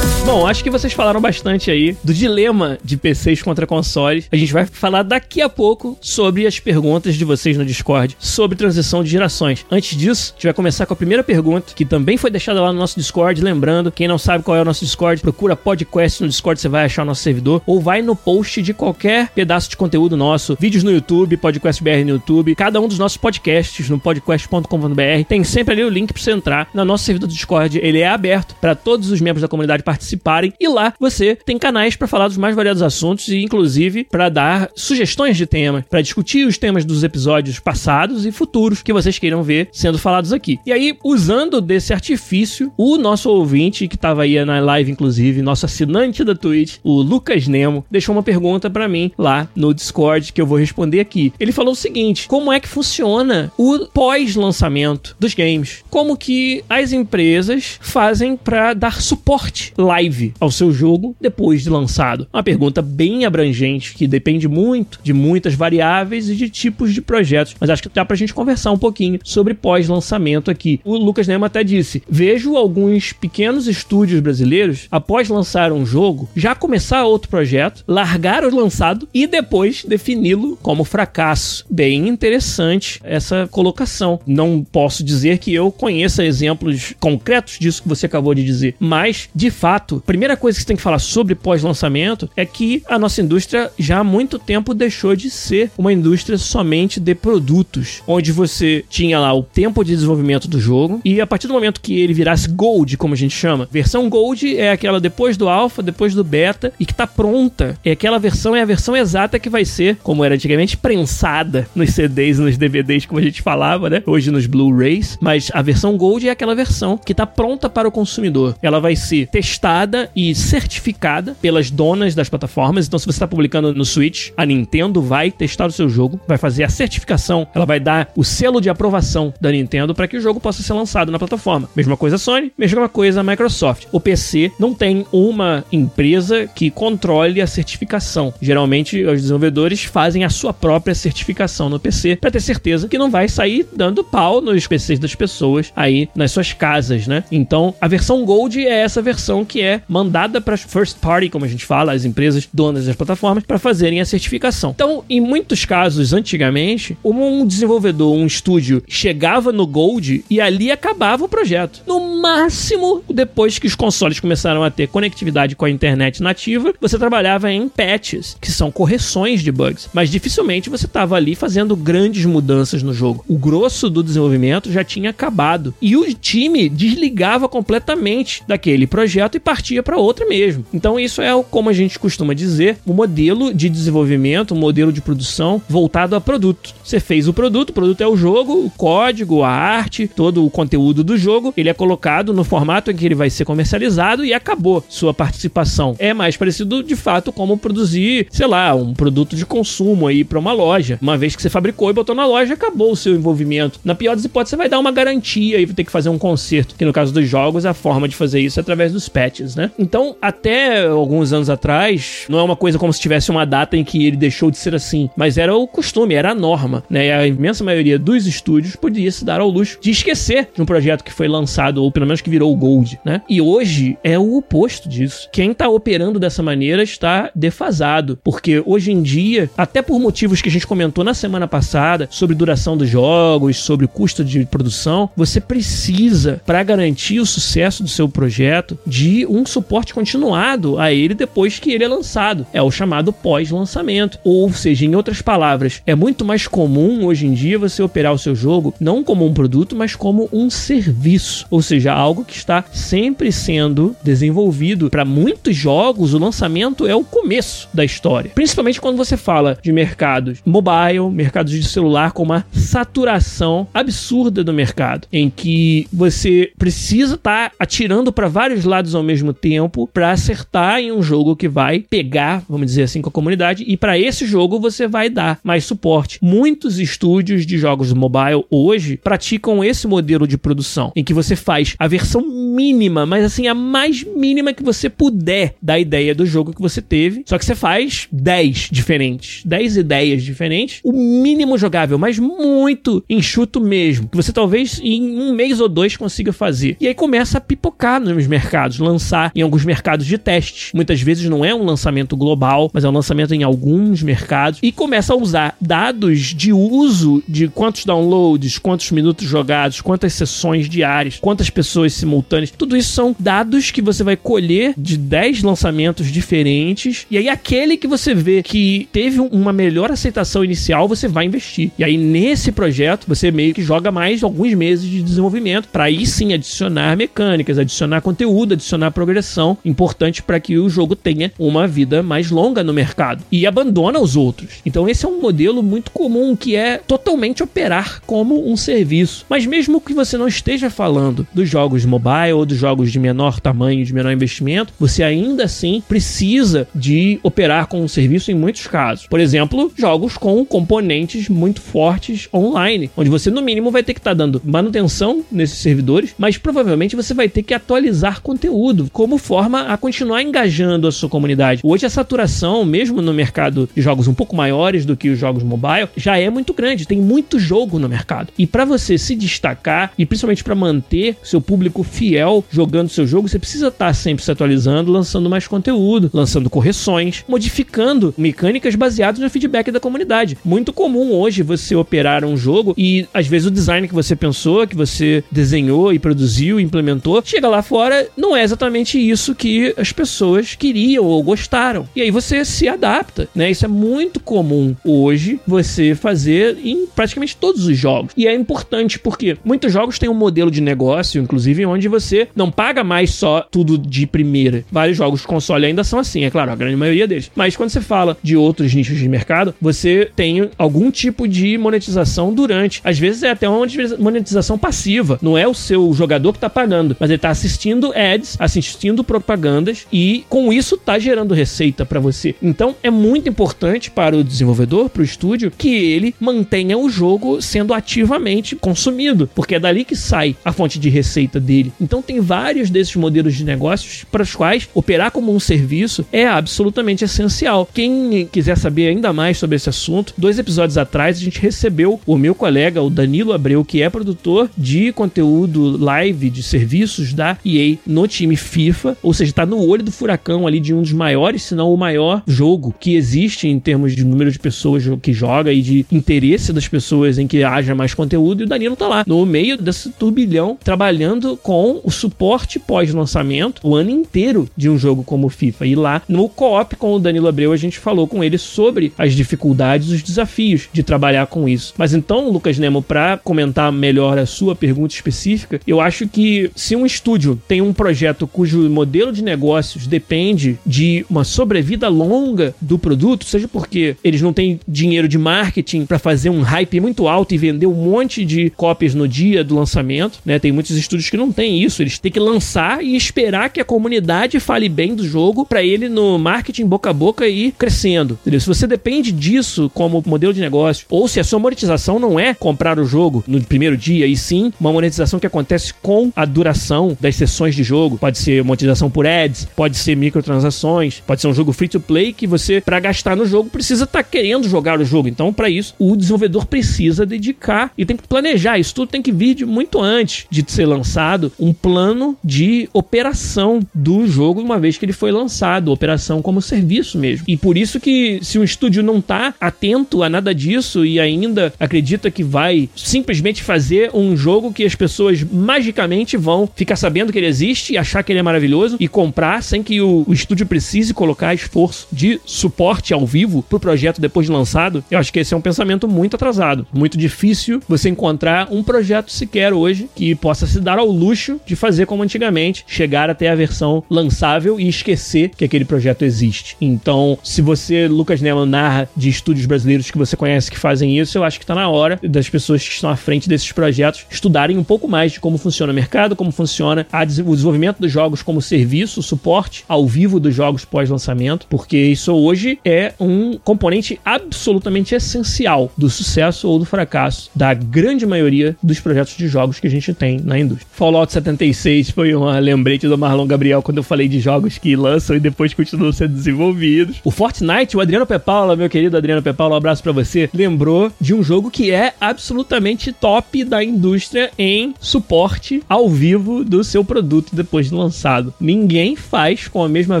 [0.28, 4.28] Bom, acho que vocês falaram bastante aí do dilema de PCs contra consoles.
[4.30, 8.54] A gente vai falar daqui a pouco sobre as perguntas de vocês no Discord sobre
[8.54, 9.64] transição de gerações.
[9.70, 12.70] Antes disso, a gente vai começar com a primeira pergunta, que também foi deixada lá
[12.70, 13.40] no nosso Discord.
[13.40, 16.84] Lembrando, quem não sabe qual é o nosso Discord, procura podcast no Discord, você vai
[16.84, 20.84] achar o nosso servidor, ou vai no post de qualquer pedaço de conteúdo nosso, vídeos
[20.84, 25.72] no YouTube, Podcast BR no YouTube, cada um dos nossos podcasts no podcast.com.br, tem sempre
[25.72, 27.78] ali o link para você entrar no nosso servidor do Discord.
[27.78, 30.17] Ele é aberto para todos os membros da comunidade participarem
[30.60, 34.70] e lá você tem canais para falar dos mais variados assuntos e inclusive para dar
[34.74, 39.42] sugestões de temas, para discutir os temas dos episódios passados e futuros que vocês queiram
[39.42, 40.58] ver sendo falados aqui.
[40.66, 45.66] E aí, usando desse artifício, o nosso ouvinte que estava aí na live inclusive, nosso
[45.66, 50.40] assinante da Twitch, o Lucas Nemo, deixou uma pergunta para mim lá no Discord que
[50.40, 51.32] eu vou responder aqui.
[51.38, 55.84] Ele falou o seguinte: como é que funciona o pós-lançamento dos games?
[55.90, 60.07] Como que as empresas fazem para dar suporte live
[60.40, 62.26] ao seu jogo depois de lançado?
[62.32, 67.54] Uma pergunta bem abrangente que depende muito de muitas variáveis e de tipos de projetos,
[67.60, 70.80] mas acho que dá pra gente conversar um pouquinho sobre pós-lançamento aqui.
[70.84, 76.54] O Lucas Nemo até disse: "Vejo alguns pequenos estúdios brasileiros após lançar um jogo já
[76.54, 81.64] começar outro projeto, largar o lançado e depois defini-lo como fracasso.
[81.70, 84.20] Bem interessante essa colocação.
[84.26, 89.28] Não posso dizer que eu conheça exemplos concretos disso que você acabou de dizer, mas
[89.34, 92.98] de fato, a primeira coisa que você tem que falar sobre pós-lançamento é que a
[92.98, 98.32] nossa indústria já há muito tempo deixou de ser uma indústria somente de produtos, onde
[98.32, 101.98] você tinha lá o tempo de desenvolvimento do jogo e a partir do momento que
[101.98, 106.14] ele virasse Gold, como a gente chama, versão Gold é aquela depois do Alpha, depois
[106.14, 107.78] do Beta e que está pronta.
[107.84, 111.90] É aquela versão é a versão exata que vai ser, como era antigamente, prensada nos
[111.90, 114.02] CDs e nos DVDs, como a gente falava, né?
[114.06, 117.92] Hoje nos Blu-rays, mas a versão Gold é aquela versão que está pronta para o
[117.92, 118.56] consumidor.
[118.62, 119.77] Ela vai ser testada
[120.14, 122.86] e certificada pelas donas das plataformas.
[122.86, 126.38] Então, se você está publicando no Switch, a Nintendo vai testar o seu jogo, vai
[126.38, 130.20] fazer a certificação, ela vai dar o selo de aprovação da Nintendo para que o
[130.20, 131.68] jogo possa ser lançado na plataforma.
[131.76, 133.86] Mesma coisa a Sony, mesma coisa a Microsoft.
[133.92, 138.32] O PC não tem uma empresa que controle a certificação.
[138.40, 143.10] Geralmente, os desenvolvedores fazem a sua própria certificação no PC para ter certeza que não
[143.10, 147.24] vai sair dando pau nos PCs das pessoas aí nas suas casas, né?
[147.30, 151.48] Então, a versão Gold é essa versão que é mandada para first party, como a
[151.48, 154.70] gente fala, as empresas donas das plataformas, para fazerem a certificação.
[154.74, 161.24] Então, em muitos casos, antigamente, um desenvolvedor, um estúdio, chegava no Gold e ali acabava
[161.24, 161.82] o projeto.
[161.86, 166.98] No máximo, depois que os consoles começaram a ter conectividade com a internet nativa, você
[166.98, 169.88] trabalhava em patches, que são correções de bugs.
[169.92, 173.24] Mas dificilmente você estava ali fazendo grandes mudanças no jogo.
[173.28, 175.74] O grosso do desenvolvimento já tinha acabado.
[175.80, 179.40] E o time desligava completamente daquele projeto e
[179.82, 180.64] para outro mesmo.
[180.72, 185.00] Então, isso é, como a gente costuma dizer, o modelo de desenvolvimento, o modelo de
[185.00, 186.74] produção voltado a produto.
[186.82, 190.50] Você fez o produto, o produto é o jogo, o código, a arte, todo o
[190.50, 194.32] conteúdo do jogo, ele é colocado no formato em que ele vai ser comercializado e
[194.32, 195.94] acabou sua participação.
[195.98, 200.38] É mais parecido de fato como produzir, sei lá, um produto de consumo aí para
[200.38, 200.98] uma loja.
[201.00, 203.80] Uma vez que você fabricou e botou na loja, acabou o seu envolvimento.
[203.84, 206.18] Na pior das hipóteses, você vai dar uma garantia e vai ter que fazer um
[206.18, 209.47] conserto, que no caso dos jogos, a forma de fazer isso é através dos patches,
[209.56, 209.70] né?
[209.78, 213.84] Então, até alguns anos atrás, não é uma coisa como se tivesse uma data em
[213.84, 217.06] que ele deixou de ser assim, mas era o costume, era a norma, né?
[217.06, 220.66] E a imensa maioria dos estúdios podia se dar ao luxo de esquecer de um
[220.66, 223.22] projeto que foi lançado, ou pelo menos que virou Gold, né?
[223.28, 225.28] E hoje é o oposto disso.
[225.32, 230.48] Quem tá operando dessa maneira está defasado, porque hoje em dia, até por motivos que
[230.48, 235.40] a gente comentou na semana passada, sobre duração dos jogos, sobre custo de produção, você
[235.40, 241.58] precisa, para garantir o sucesso do seu projeto, de um suporte continuado a ele depois
[241.58, 242.46] que ele é lançado.
[242.52, 244.18] É o chamado pós-lançamento.
[244.24, 248.18] Ou seja, em outras palavras, é muito mais comum hoje em dia você operar o
[248.18, 251.46] seu jogo não como um produto, mas como um serviço.
[251.50, 254.90] Ou seja, algo que está sempre sendo desenvolvido.
[254.90, 258.30] Para muitos jogos, o lançamento é o começo da história.
[258.34, 264.52] Principalmente quando você fala de mercados mobile, mercados de celular, com uma saturação absurda do
[264.52, 270.10] mercado, em que você precisa estar tá atirando para vários lados ao mesmo tempo para
[270.10, 273.64] acertar em um jogo que vai pegar, vamos dizer assim, com a comunidade.
[273.66, 276.18] E para esse jogo você vai dar mais suporte.
[276.22, 281.74] Muitos estúdios de jogos mobile hoje praticam esse modelo de produção, em que você faz
[281.78, 286.52] a versão mínima, mas assim, a mais mínima que você puder da ideia do jogo
[286.52, 287.22] que você teve.
[287.26, 293.60] Só que você faz 10 diferentes, 10 ideias diferentes, o mínimo jogável, mas muito enxuto
[293.60, 296.76] mesmo, que você talvez em um mês ou dois consiga fazer.
[296.80, 300.74] E aí começa a pipocar nos mercados, lançar usar em alguns mercados de teste.
[300.74, 304.70] Muitas vezes não é um lançamento global, mas é um lançamento em alguns mercados e
[304.70, 311.18] começa a usar dados de uso de quantos downloads, quantos minutos jogados, quantas sessões diárias,
[311.20, 312.50] quantas pessoas simultâneas.
[312.50, 317.76] Tudo isso são dados que você vai colher de 10 lançamentos diferentes e aí aquele
[317.76, 321.70] que você vê que teve uma melhor aceitação inicial, você vai investir.
[321.78, 326.06] E aí nesse projeto você meio que joga mais alguns meses de desenvolvimento para aí
[326.06, 332.02] sim adicionar mecânicas, adicionar conteúdo, adicionar progressão, importante para que o jogo tenha uma vida
[332.02, 334.60] mais longa no mercado e abandona os outros.
[334.66, 339.24] Então esse é um modelo muito comum que é totalmente operar como um serviço.
[339.28, 343.38] Mas mesmo que você não esteja falando dos jogos mobile ou dos jogos de menor
[343.38, 348.66] tamanho, de menor investimento, você ainda assim precisa de operar com um serviço em muitos
[348.66, 349.06] casos.
[349.06, 354.00] Por exemplo, jogos com componentes muito fortes online, onde você no mínimo vai ter que
[354.00, 359.18] estar tá dando manutenção nesses servidores, mas provavelmente você vai ter que atualizar conteúdo como
[359.18, 361.60] forma a continuar engajando a sua comunidade.
[361.64, 365.42] Hoje a saturação, mesmo no mercado de jogos um pouco maiores do que os jogos
[365.42, 368.32] mobile, já é muito grande, tem muito jogo no mercado.
[368.38, 373.28] E para você se destacar e principalmente para manter seu público fiel jogando seu jogo,
[373.28, 379.20] você precisa estar tá sempre se atualizando, lançando mais conteúdo, lançando correções, modificando mecânicas baseadas
[379.20, 380.38] no feedback da comunidade.
[380.44, 384.66] Muito comum hoje você operar um jogo e às vezes o design que você pensou,
[384.66, 389.92] que você desenhou e produziu, implementou, chega lá fora, não é exatamente isso que as
[389.92, 391.88] pessoas queriam ou gostaram.
[391.96, 393.50] E aí você se adapta, né?
[393.50, 398.12] Isso é muito comum hoje você fazer em praticamente todos os jogos.
[398.16, 402.50] E é importante porque muitos jogos têm um modelo de negócio, inclusive, onde você não
[402.50, 404.64] paga mais só tudo de primeira.
[404.70, 407.30] Vários jogos de console ainda são assim, é claro, a grande maioria deles.
[407.34, 412.32] Mas quando você fala de outros nichos de mercado, você tem algum tipo de monetização
[412.32, 412.80] durante.
[412.84, 413.66] Às vezes é até uma
[413.98, 415.18] monetização passiva.
[415.22, 418.67] Não é o seu jogador que tá pagando, mas ele tá assistindo ads, assistindo
[419.04, 422.34] propagandas e com isso tá gerando receita para você.
[422.42, 427.40] Então é muito importante para o desenvolvedor, para o estúdio, que ele mantenha o jogo
[427.40, 431.72] sendo ativamente consumido, porque é dali que sai a fonte de receita dele.
[431.80, 436.26] Então tem vários desses modelos de negócios para os quais operar como um serviço é
[436.26, 437.68] absolutamente essencial.
[437.72, 442.16] Quem quiser saber ainda mais sobre esse assunto, dois episódios atrás a gente recebeu o
[442.16, 447.76] meu colega, o Danilo Abreu, que é produtor de conteúdo live de serviços da EA
[447.86, 448.57] no time FIFA,
[449.02, 451.76] ou seja, está no olho do furacão ali de um dos maiores, se não o
[451.76, 456.52] maior jogo que existe em termos de número de pessoas que joga e de interesse
[456.52, 458.42] das pessoas em que haja mais conteúdo.
[458.42, 463.74] E o Danilo tá lá no meio desse turbilhão trabalhando com o suporte pós-lançamento o
[463.74, 465.66] ano inteiro de um jogo como FIFA.
[465.66, 469.14] E lá no co-op com o Danilo Abreu a gente falou com ele sobre as
[469.14, 471.74] dificuldades, os desafios de trabalhar com isso.
[471.76, 476.74] Mas então, Lucas Nemo, para comentar melhor a sua pergunta específica, eu acho que se
[476.74, 482.78] um estúdio tem um projeto cujo modelo de negócios depende de uma sobrevida longa do
[482.78, 487.34] produto, seja porque eles não têm dinheiro de marketing para fazer um hype muito alto
[487.34, 490.38] e vender um monte de cópias no dia do lançamento, né?
[490.38, 493.64] Tem muitos estúdios que não têm isso, eles têm que lançar e esperar que a
[493.64, 498.18] comunidade fale bem do jogo para ele no marketing boca a boca ir crescendo.
[498.20, 498.40] Entendeu?
[498.40, 502.34] Se você depende disso como modelo de negócio, ou se a sua monetização não é
[502.34, 506.96] comprar o jogo no primeiro dia, e sim uma monetização que acontece com a duração
[507.00, 511.34] das sessões de jogo, pode ser monetização por ads, pode ser microtransações, pode ser um
[511.34, 514.80] jogo free to play que você para gastar no jogo precisa estar tá querendo jogar
[514.80, 515.08] o jogo.
[515.08, 518.58] Então, para isso, o desenvolvedor precisa dedicar e tem que planejar.
[518.58, 523.60] Isso tudo tem que vir de muito antes de ser lançado um plano de operação
[523.74, 527.24] do jogo uma vez que ele foi lançado, operação como serviço mesmo.
[527.28, 531.52] E por isso que se um estúdio não tá atento a nada disso e ainda
[531.58, 537.18] acredita que vai simplesmente fazer um jogo que as pessoas magicamente vão ficar sabendo que
[537.18, 540.46] ele existe e achar que ele é maravilhoso e comprar sem que o, o estúdio
[540.46, 545.18] precise colocar esforço de suporte ao vivo pro projeto depois de lançado, eu acho que
[545.18, 546.66] esse é um pensamento muito atrasado.
[546.72, 551.56] Muito difícil você encontrar um projeto sequer hoje que possa se dar ao luxo de
[551.56, 556.56] fazer como antigamente, chegar até a versão lançável e esquecer que aquele projeto existe.
[556.60, 561.18] Então, se você, Lucas Nelo, narra de estúdios brasileiros que você conhece que fazem isso,
[561.18, 564.58] eu acho que está na hora das pessoas que estão à frente desses projetos estudarem
[564.58, 568.07] um pouco mais de como funciona o mercado, como funciona a, o desenvolvimento dos jogos
[568.22, 574.94] como serviço, suporte ao vivo dos jogos pós-lançamento, porque isso hoje é um componente absolutamente
[574.94, 579.70] essencial do sucesso ou do fracasso da grande maioria dos projetos de jogos que a
[579.70, 580.68] gente tem na indústria.
[580.72, 585.16] Fallout 76 foi uma lembrete do Marlon Gabriel quando eu falei de jogos que lançam
[585.16, 586.96] e depois continuam sendo desenvolvidos.
[587.04, 591.14] O Fortnite, o Adriano Pepala, meu querido Adriano Pepala, um abraço para você, lembrou de
[591.14, 597.34] um jogo que é absolutamente top da indústria em suporte ao vivo do seu produto
[597.34, 598.32] depois de lançado lançado.
[598.40, 600.00] Ninguém faz com a mesma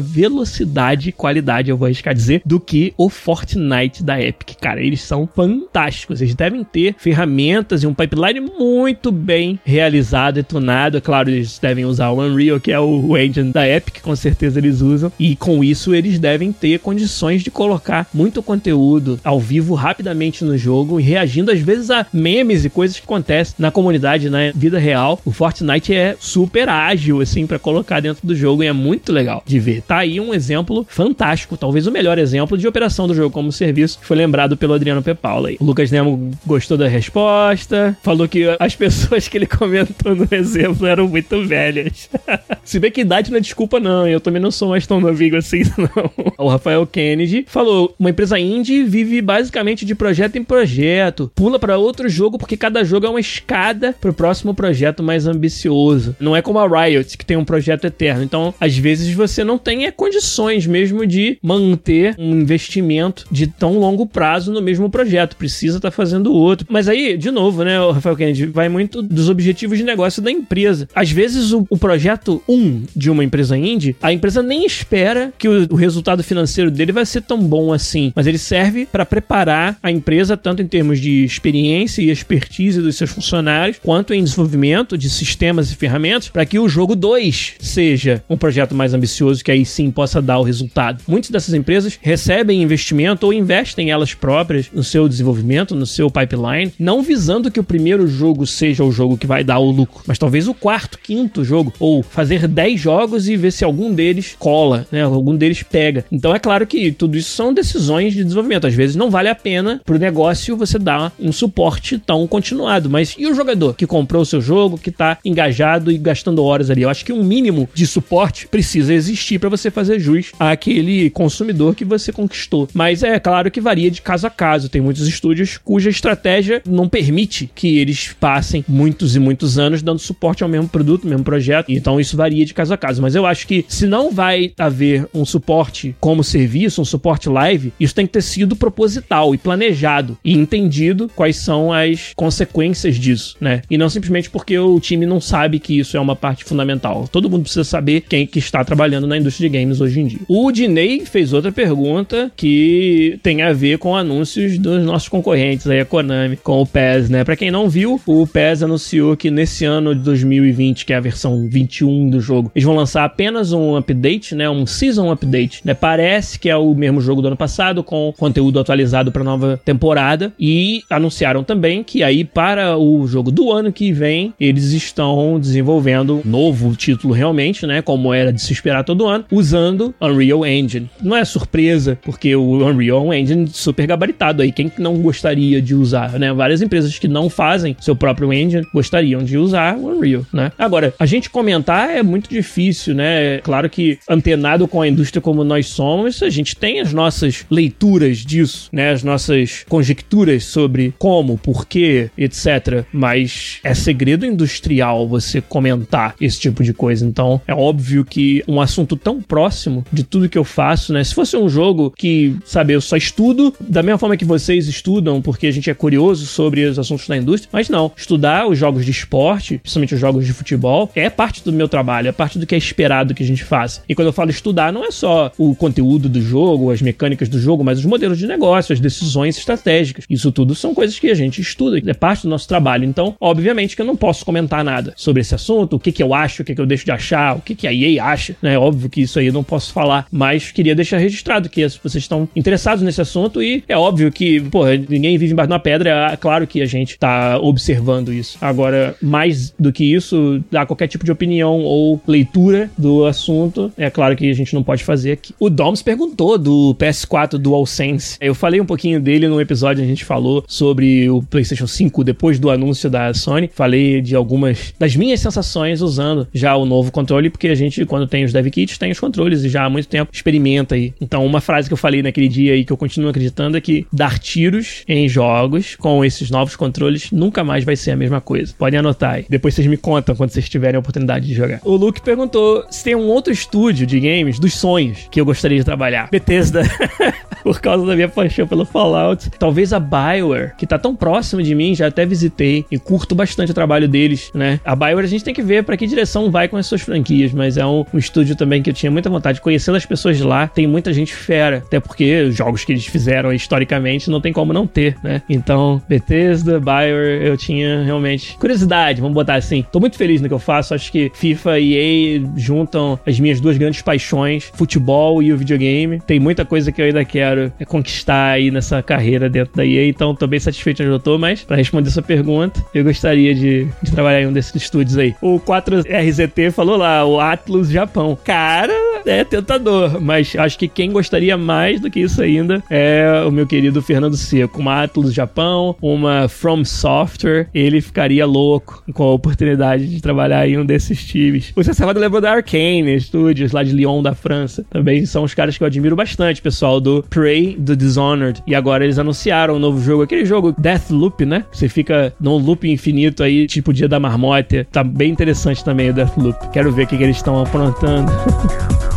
[0.00, 4.56] velocidade e qualidade, eu vou arriscar dizer, do que o Fortnite da Epic.
[4.60, 6.20] Cara, eles são fantásticos.
[6.20, 10.98] Eles devem ter ferramentas e um pipeline muito bem realizado e tunado.
[10.98, 14.58] É claro, eles devem usar o Unreal, que é o engine da Epic, com certeza
[14.58, 15.12] eles usam.
[15.18, 20.56] E com isso, eles devem ter condições de colocar muito conteúdo ao vivo rapidamente no
[20.56, 24.78] jogo e reagindo às vezes a memes e coisas que acontecem na comunidade, na vida
[24.78, 25.20] real.
[25.24, 29.42] O Fortnite é super ágil, assim, para colocar dentro do jogo e é muito legal
[29.46, 29.82] de ver.
[29.82, 33.98] Tá aí um exemplo fantástico, talvez o melhor exemplo de operação do jogo como serviço,
[33.98, 35.50] que foi lembrado pelo Adriano Pepaula.
[35.58, 40.86] O Lucas Nemo gostou da resposta, falou que as pessoas que ele comentou no exemplo
[40.86, 42.10] eram muito velhas.
[42.64, 45.36] Se bem que idade não é desculpa, não, eu também não sou mais tão novinho
[45.36, 46.10] assim, não.
[46.36, 51.78] O Rafael Kennedy falou: uma empresa indie vive basicamente de projeto em projeto, pula para
[51.78, 56.16] outro jogo porque cada jogo é uma escada pro próximo projeto mais ambicioso.
[56.20, 58.22] Não é como a Riot, que tem um projeto eterno.
[58.22, 63.78] Então, às vezes você não tem é, condições mesmo de manter um investimento de tão
[63.78, 65.36] longo prazo no mesmo projeto.
[65.36, 66.66] Precisa estar tá fazendo outro.
[66.70, 70.88] Mas aí, de novo, né, Rafael Kennedy, vai muito dos objetivos de negócio da empresa.
[70.94, 75.32] Às vezes, o, o projeto 1 um de uma empresa indie, a empresa nem espera
[75.38, 78.12] que o, o resultado financeiro dele vai ser tão bom assim.
[78.14, 82.96] Mas ele serve para preparar a empresa, tanto em termos de experiência e expertise dos
[82.96, 88.22] seus funcionários, quanto em desenvolvimento de sistemas e ferramentas, para que o jogo 2 seja
[88.28, 91.02] um projeto mais ambicioso que aí sim possa dar o resultado.
[91.06, 96.72] Muitas dessas empresas recebem investimento ou investem elas próprias no seu desenvolvimento, no seu pipeline,
[96.78, 100.18] não visando que o primeiro jogo seja o jogo que vai dar o lucro, mas
[100.18, 104.86] talvez o quarto, quinto jogo, ou fazer 10 jogos e ver se algum deles cola,
[104.90, 105.02] né?
[105.02, 106.04] Algum deles pega.
[106.10, 108.66] Então é claro que tudo isso são decisões de desenvolvimento.
[108.66, 113.14] Às vezes não vale a pena pro negócio você dar um suporte tão continuado, mas
[113.18, 116.82] e o jogador que comprou o seu jogo, que tá engajado e gastando horas ali?
[116.82, 121.74] Eu acho que um mínimo de suporte precisa existir para você fazer jus àquele consumidor
[121.74, 122.68] que você conquistou.
[122.74, 124.68] Mas é claro que varia de caso a caso.
[124.68, 129.98] Tem muitos estúdios cuja estratégia não permite que eles passem muitos e muitos anos dando
[129.98, 131.70] suporte ao mesmo produto, mesmo projeto.
[131.70, 133.00] Então isso varia de caso a caso.
[133.00, 137.72] Mas eu acho que se não vai haver um suporte como serviço, um suporte live,
[137.78, 143.36] isso tem que ter sido proposital e planejado e entendido quais são as consequências disso,
[143.40, 143.62] né?
[143.70, 147.08] E não simplesmente porque o time não sabe que isso é uma parte fundamental.
[147.10, 150.20] Todo mundo precisa saber quem que está trabalhando na indústria de games hoje em dia.
[150.28, 155.80] O Diney fez outra pergunta que tem a ver com anúncios dos nossos concorrentes aí,
[155.80, 157.24] a Konami, com o PES, né?
[157.24, 161.00] Para quem não viu, o PES anunciou que nesse ano de 2020, que é a
[161.00, 164.48] versão 21 do jogo, eles vão lançar apenas um update, né?
[164.48, 165.74] Um season update, né?
[165.74, 170.32] Parece que é o mesmo jogo do ano passado com conteúdo atualizado para nova temporada
[170.38, 176.22] e anunciaram também que aí para o jogo do ano que vem eles estão desenvolvendo
[176.24, 177.82] um novo título realmente, né?
[177.82, 180.88] Como era de se esperar todo ano, usando Unreal Engine.
[181.02, 184.52] Não é surpresa, porque o Unreal é um engine super gabaritado aí.
[184.52, 186.32] Quem não gostaria de usar, né?
[186.32, 190.52] Várias empresas que não fazem seu próprio engine gostariam de usar o Unreal, né?
[190.58, 193.38] Agora, a gente comentar é muito difícil, né?
[193.38, 198.18] Claro que antenado com a indústria como nós somos, a gente tem as nossas leituras
[198.18, 198.90] disso, né?
[198.90, 202.84] As nossas conjecturas sobre como, porquê, etc.
[202.92, 207.06] Mas é segredo industrial você comentar esse tipo de coisa.
[207.06, 211.02] Então, é óbvio que um assunto tão próximo de tudo que eu faço, né?
[211.04, 215.20] Se fosse um jogo que, sabe, eu só estudo da mesma forma que vocês estudam,
[215.20, 217.92] porque a gente é curioso sobre os assuntos da indústria, mas não.
[217.96, 222.08] Estudar os jogos de esporte, principalmente os jogos de futebol, é parte do meu trabalho,
[222.08, 223.82] é parte do que é esperado que a gente faça.
[223.88, 227.38] E quando eu falo estudar, não é só o conteúdo do jogo, as mecânicas do
[227.38, 230.04] jogo, mas os modelos de negócio, as decisões estratégicas.
[230.08, 232.84] Isso tudo são coisas que a gente estuda, é parte do nosso trabalho.
[232.84, 236.14] Então, obviamente que eu não posso comentar nada sobre esse assunto, o que, que eu
[236.14, 238.58] acho, o que, que eu deixo de achar, o que, que a EA acha, né?
[238.58, 242.28] Óbvio que isso aí eu não posso falar, mas queria deixar registrado que vocês estão
[242.34, 246.16] interessados nesse assunto e é óbvio que, pô, ninguém vive embaixo de uma pedra, é
[246.16, 248.38] claro que a gente tá observando isso.
[248.40, 253.90] Agora, mais do que isso, dar qualquer tipo de opinião ou leitura do assunto, é
[253.90, 255.34] claro que a gente não pode fazer aqui.
[255.38, 258.16] O Doms perguntou do PS4 DualSense.
[258.20, 262.38] Eu falei um pouquinho dele no episódio, a gente falou sobre o PlayStation 5 depois
[262.38, 263.50] do anúncio da Sony.
[263.54, 268.06] Falei de algumas das minhas sensações usando já o novo controle, porque a gente, quando
[268.06, 270.92] tem os dev kits, tem os controles e já há muito tempo experimenta aí.
[271.00, 273.86] Então, uma frase que eu falei naquele dia aí que eu continuo acreditando é que
[273.92, 278.52] dar tiros em jogos com esses novos controles nunca mais vai ser a mesma coisa.
[278.58, 279.26] Podem anotar aí.
[279.28, 281.60] Depois vocês me contam quando vocês tiverem a oportunidade de jogar.
[281.64, 285.58] O Luke perguntou se tem um outro estúdio de games dos sonhos que eu gostaria
[285.58, 286.08] de trabalhar.
[286.10, 286.62] Bethesda.
[287.42, 289.30] por causa da minha paixão pelo Fallout.
[289.38, 293.50] Talvez a Bioware, que tá tão próxima de mim, já até visitei e curto bastante
[293.50, 294.60] o trabalho deles, né?
[294.64, 297.32] A Bioware a gente tem que ver para que direção vai com as suas franquias,
[297.32, 300.16] mas é um, um, estúdio também que eu tinha muita vontade de conhecer as pessoas
[300.16, 300.48] de lá.
[300.48, 304.52] Tem muita gente fera, até porque os jogos que eles fizeram historicamente não tem como
[304.52, 305.22] não ter, né?
[305.28, 309.64] Então, Bethesda, Bioware, eu tinha realmente curiosidade, vamos botar assim.
[309.70, 313.40] Tô muito feliz no que eu faço, acho que FIFA e EA juntam as minhas
[313.40, 316.00] duas grandes paixões, futebol e o videogame.
[316.06, 320.14] Tem muita coisa que eu ainda quero conquistar aí nessa carreira dentro da EA, então
[320.14, 323.92] tô bem satisfeito onde eu tô, mas para responder sua pergunta, eu gostaria de, de
[323.92, 325.14] trabalhar em um desses estúdios aí.
[325.20, 328.16] O 4RZT falou lá, o Atlus Japão.
[328.24, 328.72] Cara,
[329.06, 333.46] é tentador, mas acho que quem gostaria mais do que isso ainda é o meu
[333.46, 334.60] querido Fernando Seco.
[334.60, 340.58] Uma Atlus Japão, uma From Software, ele ficaria louco com a oportunidade de trabalhar em
[340.58, 341.52] um desses times.
[341.54, 344.64] O Cesarvado lembrou da Arcane Studios, lá de Lyon, da França.
[344.70, 348.42] Também são os caras que eu admiro bastante, pessoal, do Prey, do Dishonored.
[348.46, 351.44] E agora eles anunciaram um novo jogo, aquele jogo Deathloop, né?
[351.52, 354.66] Você fica num loop infinito aí, tipo Dia da Marmota.
[354.70, 356.50] Tá bem interessante também o Deathloop.
[356.52, 358.10] Quero ver o que, que eles estão aprontando.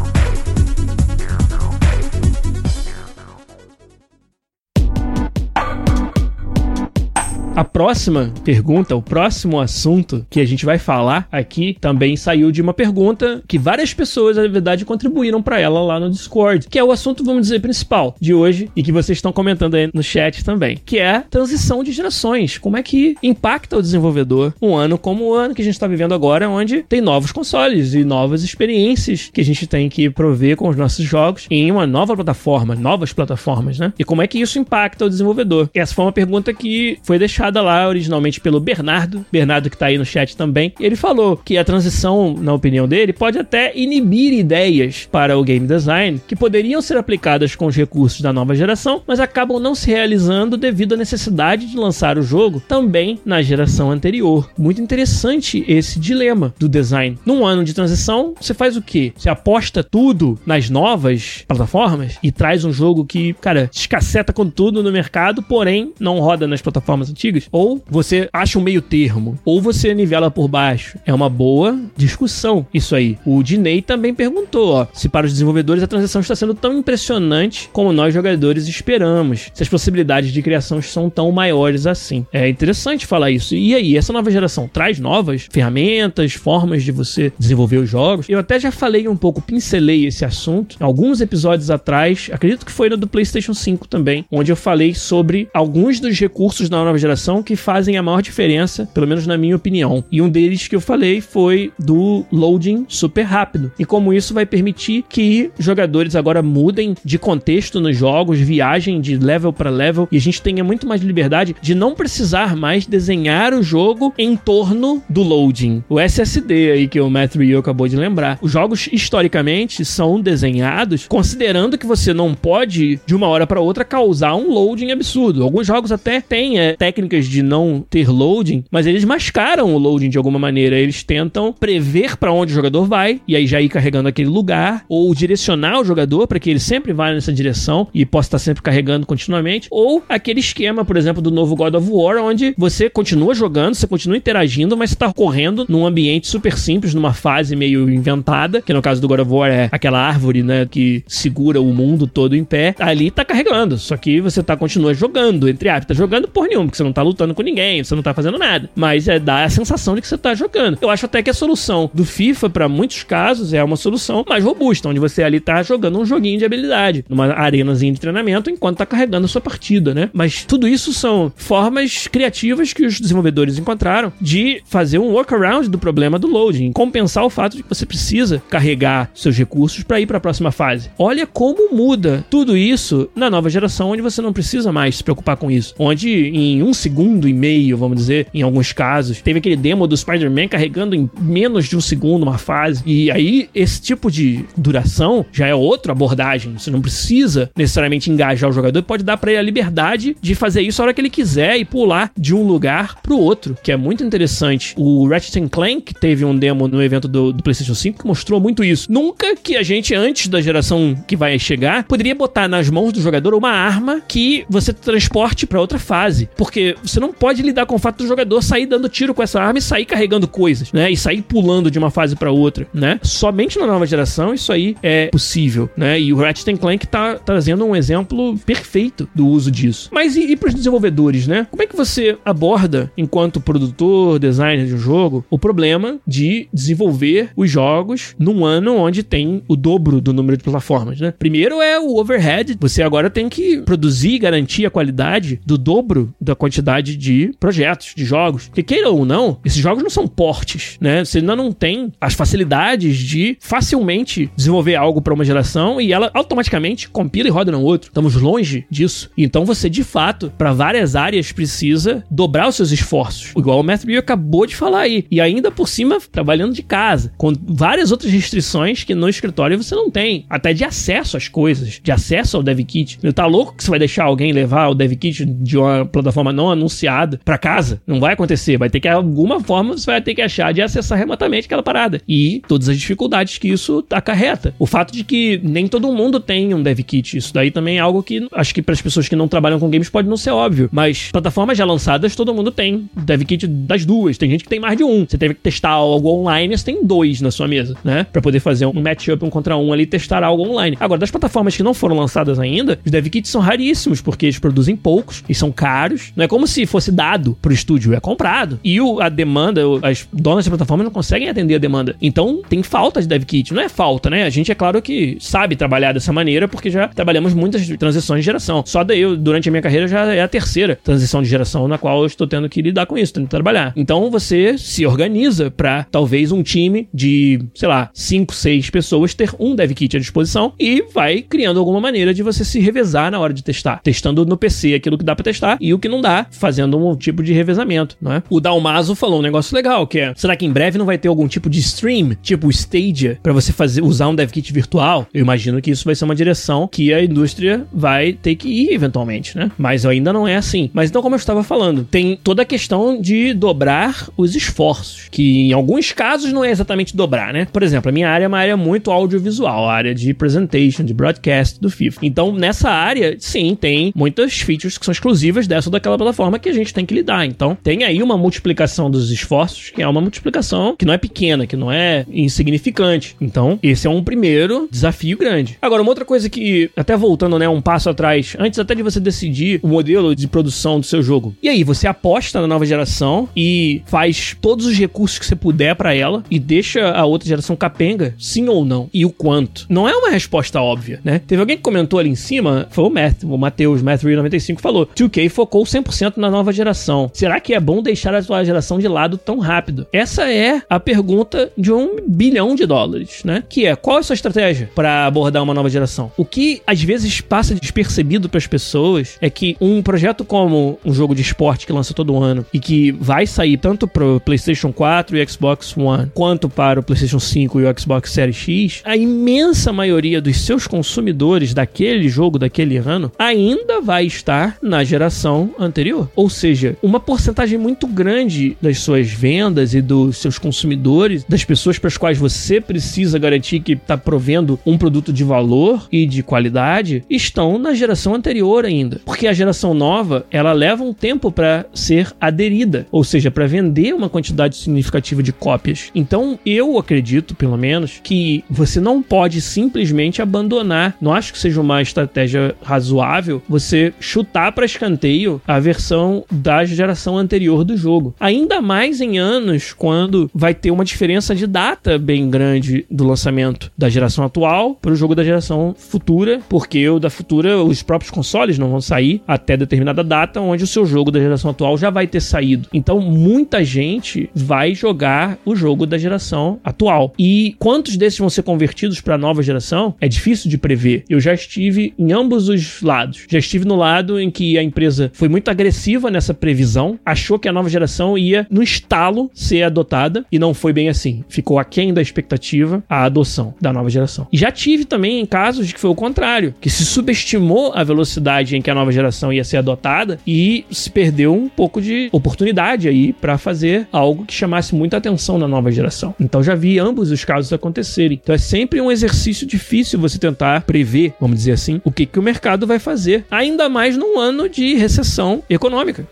[7.53, 12.61] A próxima pergunta, o próximo assunto que a gente vai falar aqui também saiu de
[12.61, 16.83] uma pergunta que várias pessoas, na verdade, contribuíram para ela lá no Discord, que é
[16.83, 20.45] o assunto, vamos dizer, principal de hoje e que vocês estão comentando aí no chat
[20.45, 22.57] também, que é a transição de gerações.
[22.57, 25.87] Como é que impacta o desenvolvedor um ano como o ano que a gente está
[25.87, 30.55] vivendo agora, onde tem novos consoles e novas experiências que a gente tem que prover
[30.55, 33.91] com os nossos jogos em uma nova plataforma, novas plataformas, né?
[33.99, 35.69] E como é que isso impacta o desenvolvedor?
[35.73, 39.97] Essa foi uma pergunta que foi deixada lá originalmente pelo Bernardo, Bernardo que tá aí
[39.97, 40.73] no chat também.
[40.79, 45.65] Ele falou que a transição, na opinião dele, pode até inibir ideias para o game
[45.65, 49.89] design que poderiam ser aplicadas com os recursos da nova geração, mas acabam não se
[49.89, 54.49] realizando devido à necessidade de lançar o jogo também na geração anterior.
[54.57, 57.17] Muito interessante esse dilema do design.
[57.25, 59.13] Num ano de transição, você faz o quê?
[59.15, 64.83] Você aposta tudo nas novas plataformas e traz um jogo que, cara, escasseta com tudo
[64.83, 69.39] no mercado, porém não roda nas plataformas antigas antigas, ou você acha um meio termo,
[69.45, 70.97] ou você nivela por baixo.
[71.05, 73.17] É uma boa discussão isso aí.
[73.25, 77.69] O Dinei também perguntou, ó, se para os desenvolvedores a transição está sendo tão impressionante
[77.71, 82.25] como nós jogadores esperamos, se as possibilidades de criação são tão maiores assim.
[82.33, 83.55] É interessante falar isso.
[83.55, 88.27] E aí, essa nova geração traz novas ferramentas, formas de você desenvolver os jogos.
[88.27, 92.89] Eu até já falei um pouco, pincelei esse assunto alguns episódios atrás, acredito que foi
[92.89, 97.20] no do PlayStation 5 também, onde eu falei sobre alguns dos recursos da nova geração
[97.43, 100.03] que fazem a maior diferença, pelo menos na minha opinião.
[100.11, 103.71] E um deles que eu falei foi do loading super rápido.
[103.77, 109.17] E como isso vai permitir que jogadores agora mudem de contexto nos jogos, viajem de
[109.17, 113.53] level para level e a gente tenha muito mais liberdade de não precisar mais desenhar
[113.53, 115.83] o jogo em torno do loading.
[115.87, 118.39] O SSD aí que o Matt Rio acabou de lembrar.
[118.41, 123.83] Os jogos historicamente são desenhados considerando que você não pode de uma hora para outra
[123.83, 125.43] causar um loading absurdo.
[125.43, 129.77] Alguns jogos até têm é, técnicas técnicas de não ter loading, mas eles mascaram o
[129.77, 130.77] loading de alguma maneira.
[130.77, 134.85] Eles tentam prever para onde o jogador vai e aí já ir carregando aquele lugar,
[134.87, 138.63] ou direcionar o jogador para que ele sempre vá nessa direção e possa estar sempre
[138.63, 143.35] carregando continuamente, ou aquele esquema, por exemplo, do novo God of War, onde você continua
[143.35, 147.89] jogando, você continua interagindo, mas você está correndo num ambiente super simples, numa fase meio
[147.89, 151.73] inventada, que no caso do God of War é aquela árvore, né, que segura o
[151.73, 152.75] mundo todo em pé.
[152.79, 156.65] Ali tá carregando, só que você tá continua jogando, entre aspas, tá jogando por nenhum,
[156.65, 158.69] porque você não tá tá lutando com ninguém, você não tá fazendo nada.
[158.75, 160.77] Mas é dá a sensação de que você tá jogando.
[160.81, 164.43] Eu acho até que a solução do FIFA, para muitos casos, é uma solução mais
[164.43, 168.77] robusta, onde você ali tá jogando um joguinho de habilidade, numa arenazinha de treinamento, enquanto
[168.77, 170.09] tá carregando a sua partida, né?
[170.13, 175.79] Mas tudo isso são formas criativas que os desenvolvedores encontraram de fazer um workaround do
[175.79, 180.05] problema do loading, compensar o fato de que você precisa carregar seus recursos para ir
[180.05, 180.91] para a próxima fase.
[180.97, 185.37] Olha como muda tudo isso na nova geração, onde você não precisa mais se preocupar
[185.37, 189.21] com isso, onde em um segundo segundo e meio, vamos dizer, em alguns casos.
[189.21, 192.83] Teve aquele demo do Spider-Man carregando em menos de um segundo uma fase.
[192.85, 196.53] E aí, esse tipo de duração já é outra abordagem.
[196.57, 200.61] Você não precisa necessariamente engajar o jogador, pode dar para ele a liberdade de fazer
[200.61, 203.77] isso a hora que ele quiser e pular de um lugar pro outro, que é
[203.77, 204.73] muito interessante.
[204.77, 208.65] O Ratchet Clank teve um demo no evento do, do PlayStation 5 que mostrou muito
[208.65, 208.91] isso.
[208.91, 213.01] Nunca que a gente, antes da geração que vai chegar, poderia botar nas mãos do
[213.01, 216.29] jogador uma arma que você transporte para outra fase.
[216.35, 219.41] Porque você não pode lidar com o fato do jogador sair dando tiro com essa
[219.41, 220.91] arma e sair carregando coisas, né?
[220.91, 222.99] E sair pulando de uma fase para outra, né?
[223.03, 225.99] Somente na nova geração isso aí é possível, né?
[225.99, 229.89] E o Ratchet Clank tá trazendo um exemplo perfeito do uso disso.
[229.91, 231.47] Mas e, e para os desenvolvedores, né?
[231.49, 237.29] Como é que você aborda, enquanto produtor, designer de um jogo, o problema de desenvolver
[237.35, 241.13] os jogos num ano onde tem o dobro do número de plataformas, né?
[241.17, 246.13] Primeiro é o overhead, você agora tem que produzir e garantir a qualidade do dobro
[246.19, 248.47] da quantidade de projetos, de jogos.
[248.47, 251.03] Porque queira ou não, esses jogos não são portes, né?
[251.03, 256.11] Você ainda não tem as facilidades de facilmente desenvolver algo para uma geração e ela
[256.13, 257.89] automaticamente compila e roda no outro.
[257.89, 259.09] Estamos longe disso.
[259.17, 263.33] Então você, de fato, para várias áreas precisa dobrar os seus esforços.
[263.35, 265.05] Igual o Matthew acabou de falar aí.
[265.09, 269.75] E ainda por cima, trabalhando de casa, com várias outras restrições que no escritório você
[269.75, 270.25] não tem.
[270.29, 272.99] Até de acesso às coisas, de acesso ao dev kit.
[273.13, 276.49] Tá louco que você vai deixar alguém levar o dev kit de uma plataforma não
[276.51, 277.81] anunciada para casa?
[277.85, 278.57] Não vai acontecer.
[278.57, 282.01] Vai ter que, alguma forma, você vai ter que achar de acessar remotamente aquela parada.
[282.07, 284.53] E todas as dificuldades que isso acarreta.
[284.59, 287.17] O fato de que nem todo mundo tem um dev kit.
[287.17, 289.69] Isso daí também é algo que acho que para as pessoas que não trabalham com
[289.69, 290.69] games pode não ser óbvio.
[290.71, 294.17] Mas plataformas já lançadas, todo mundo tem dev kit das duas.
[294.17, 295.05] Tem gente que tem mais de um.
[295.07, 298.05] Você teve que testar algo online, você tem dois na sua mesa, né?
[298.11, 300.77] Para poder fazer um matchup um contra um ali testar algo online.
[300.79, 304.39] Agora, das plataformas que não foram lançadas ainda, os dev kits são raríssimos, porque eles
[304.39, 306.11] produzem poucos e são caros.
[306.15, 308.59] Não é como se fosse dado pro estúdio, é comprado.
[308.63, 311.95] E o, a demanda, as donas da plataforma não conseguem atender a demanda.
[312.01, 313.53] Então, tem falta de dev kit.
[313.53, 314.23] Não é falta, né?
[314.23, 318.25] A gente, é claro que sabe trabalhar dessa maneira, porque já trabalhamos muitas transições de
[318.25, 318.63] geração.
[318.65, 321.77] Só daí, eu, durante a minha carreira, já é a terceira transição de geração na
[321.77, 323.73] qual eu estou tendo que lidar com isso, tendo que trabalhar.
[323.75, 329.31] Então, você se organiza para talvez um time de, sei lá, 5, 6 pessoas ter
[329.39, 333.19] um dev kit à disposição e vai criando alguma maneira de você se revezar na
[333.19, 333.81] hora de testar.
[333.83, 336.95] Testando no PC aquilo que dá para testar e o que não dá, fazendo um
[336.95, 338.23] tipo de revezamento, não é?
[338.29, 341.07] O Dalmaso falou um negócio legal, que é, será que em breve não vai ter
[341.07, 345.07] algum tipo de stream, tipo Stadia, para você fazer usar um dev kit virtual?
[345.13, 348.73] Eu imagino que isso vai ser uma direção que a indústria vai ter que ir
[348.73, 349.51] eventualmente, né?
[349.57, 350.69] Mas ainda não é assim.
[350.73, 355.49] Mas então, como eu estava falando, tem toda a questão de dobrar os esforços, que
[355.49, 357.47] em alguns casos não é exatamente dobrar, né?
[357.51, 360.93] Por exemplo, a minha área é uma área muito audiovisual, a área de presentation, de
[360.93, 361.99] broadcast do FIFA.
[362.03, 366.49] Então, nessa área, sim, tem muitas features que são exclusivas dessa ou daquela plataforma que
[366.49, 367.25] a gente tem que lidar.
[367.25, 371.47] Então, tem aí uma multiplicação dos esforços, que é uma multiplicação que não é pequena,
[371.47, 373.15] que não é insignificante.
[373.19, 375.57] Então, esse é um primeiro desafio grande.
[375.61, 378.99] Agora, uma outra coisa que, até voltando, né, um passo atrás, antes até de você
[378.99, 381.35] decidir o modelo de produção do seu jogo.
[381.41, 385.75] E aí, você aposta na nova geração e faz todos os recursos que você puder
[385.75, 388.89] para ela e deixa a outra geração capenga, sim ou não?
[388.93, 389.65] E o quanto?
[389.69, 391.19] Não é uma resposta óbvia, né?
[391.19, 395.29] Teve alguém que comentou ali em cima, foi o Matt, o Matheus, Matt95 falou: 2K
[395.29, 397.09] focou 100% na nova geração.
[397.13, 399.87] Será que é bom deixar a atual geração de lado tão rápido?
[399.91, 403.43] Essa é a pergunta de um bilhão de dólares, né?
[403.47, 406.11] Que é qual é a sua estratégia para abordar uma nova geração?
[406.17, 410.93] O que às vezes passa despercebido para as pessoas é que um projeto como um
[410.93, 415.17] jogo de esporte que lança todo ano e que vai sair tanto pro PlayStation 4
[415.17, 419.71] e Xbox One quanto para o PlayStation 5 e o Xbox Series X, a imensa
[419.71, 426.00] maioria dos seus consumidores daquele jogo daquele ano ainda vai estar na geração anterior.
[426.15, 431.77] Ou seja, uma porcentagem muito grande das suas vendas e dos seus consumidores, das pessoas
[431.77, 436.23] para as quais você precisa garantir que está provendo um produto de valor e de
[436.23, 439.01] qualidade, estão na geração anterior ainda.
[439.05, 443.93] Porque a geração nova, ela leva um tempo para ser aderida, ou seja, para vender
[443.93, 445.89] uma quantidade significativa de cópias.
[445.93, 450.95] Então, eu acredito, pelo menos, que você não pode simplesmente abandonar.
[451.01, 455.90] Não acho que seja uma estratégia razoável você chutar para escanteio a versão
[456.31, 458.15] da geração anterior do jogo.
[458.19, 463.71] Ainda mais em anos quando vai ter uma diferença de data bem grande do lançamento
[463.77, 468.11] da geração atual para o jogo da geração futura, porque o da futura, os próprios
[468.11, 471.89] consoles não vão sair até determinada data, onde o seu jogo da geração atual já
[471.89, 472.69] vai ter saído.
[472.73, 477.13] Então, muita gente vai jogar o jogo da geração atual.
[477.17, 481.03] E quantos desses vão ser convertidos para a nova geração é difícil de prever.
[481.09, 483.25] Eu já estive em ambos os lados.
[483.29, 485.80] Já estive no lado em que a empresa foi muito agressiva
[486.11, 490.73] nessa previsão, achou que a nova geração ia no estalo ser adotada e não foi
[490.73, 491.23] bem assim.
[491.29, 494.27] Ficou aquém da expectativa a adoção da nova geração.
[494.31, 497.83] E já tive também em casos de que foi o contrário, que se subestimou a
[497.83, 502.09] velocidade em que a nova geração ia ser adotada e se perdeu um pouco de
[502.11, 506.13] oportunidade aí para fazer algo que chamasse muita atenção na nova geração.
[506.19, 508.19] Então já vi ambos os casos acontecerem.
[508.21, 512.19] Então é sempre um exercício difícil você tentar prever, vamos dizer assim, o que, que
[512.19, 513.25] o mercado vai fazer.
[513.31, 515.60] Ainda mais num ano de recessão econômica.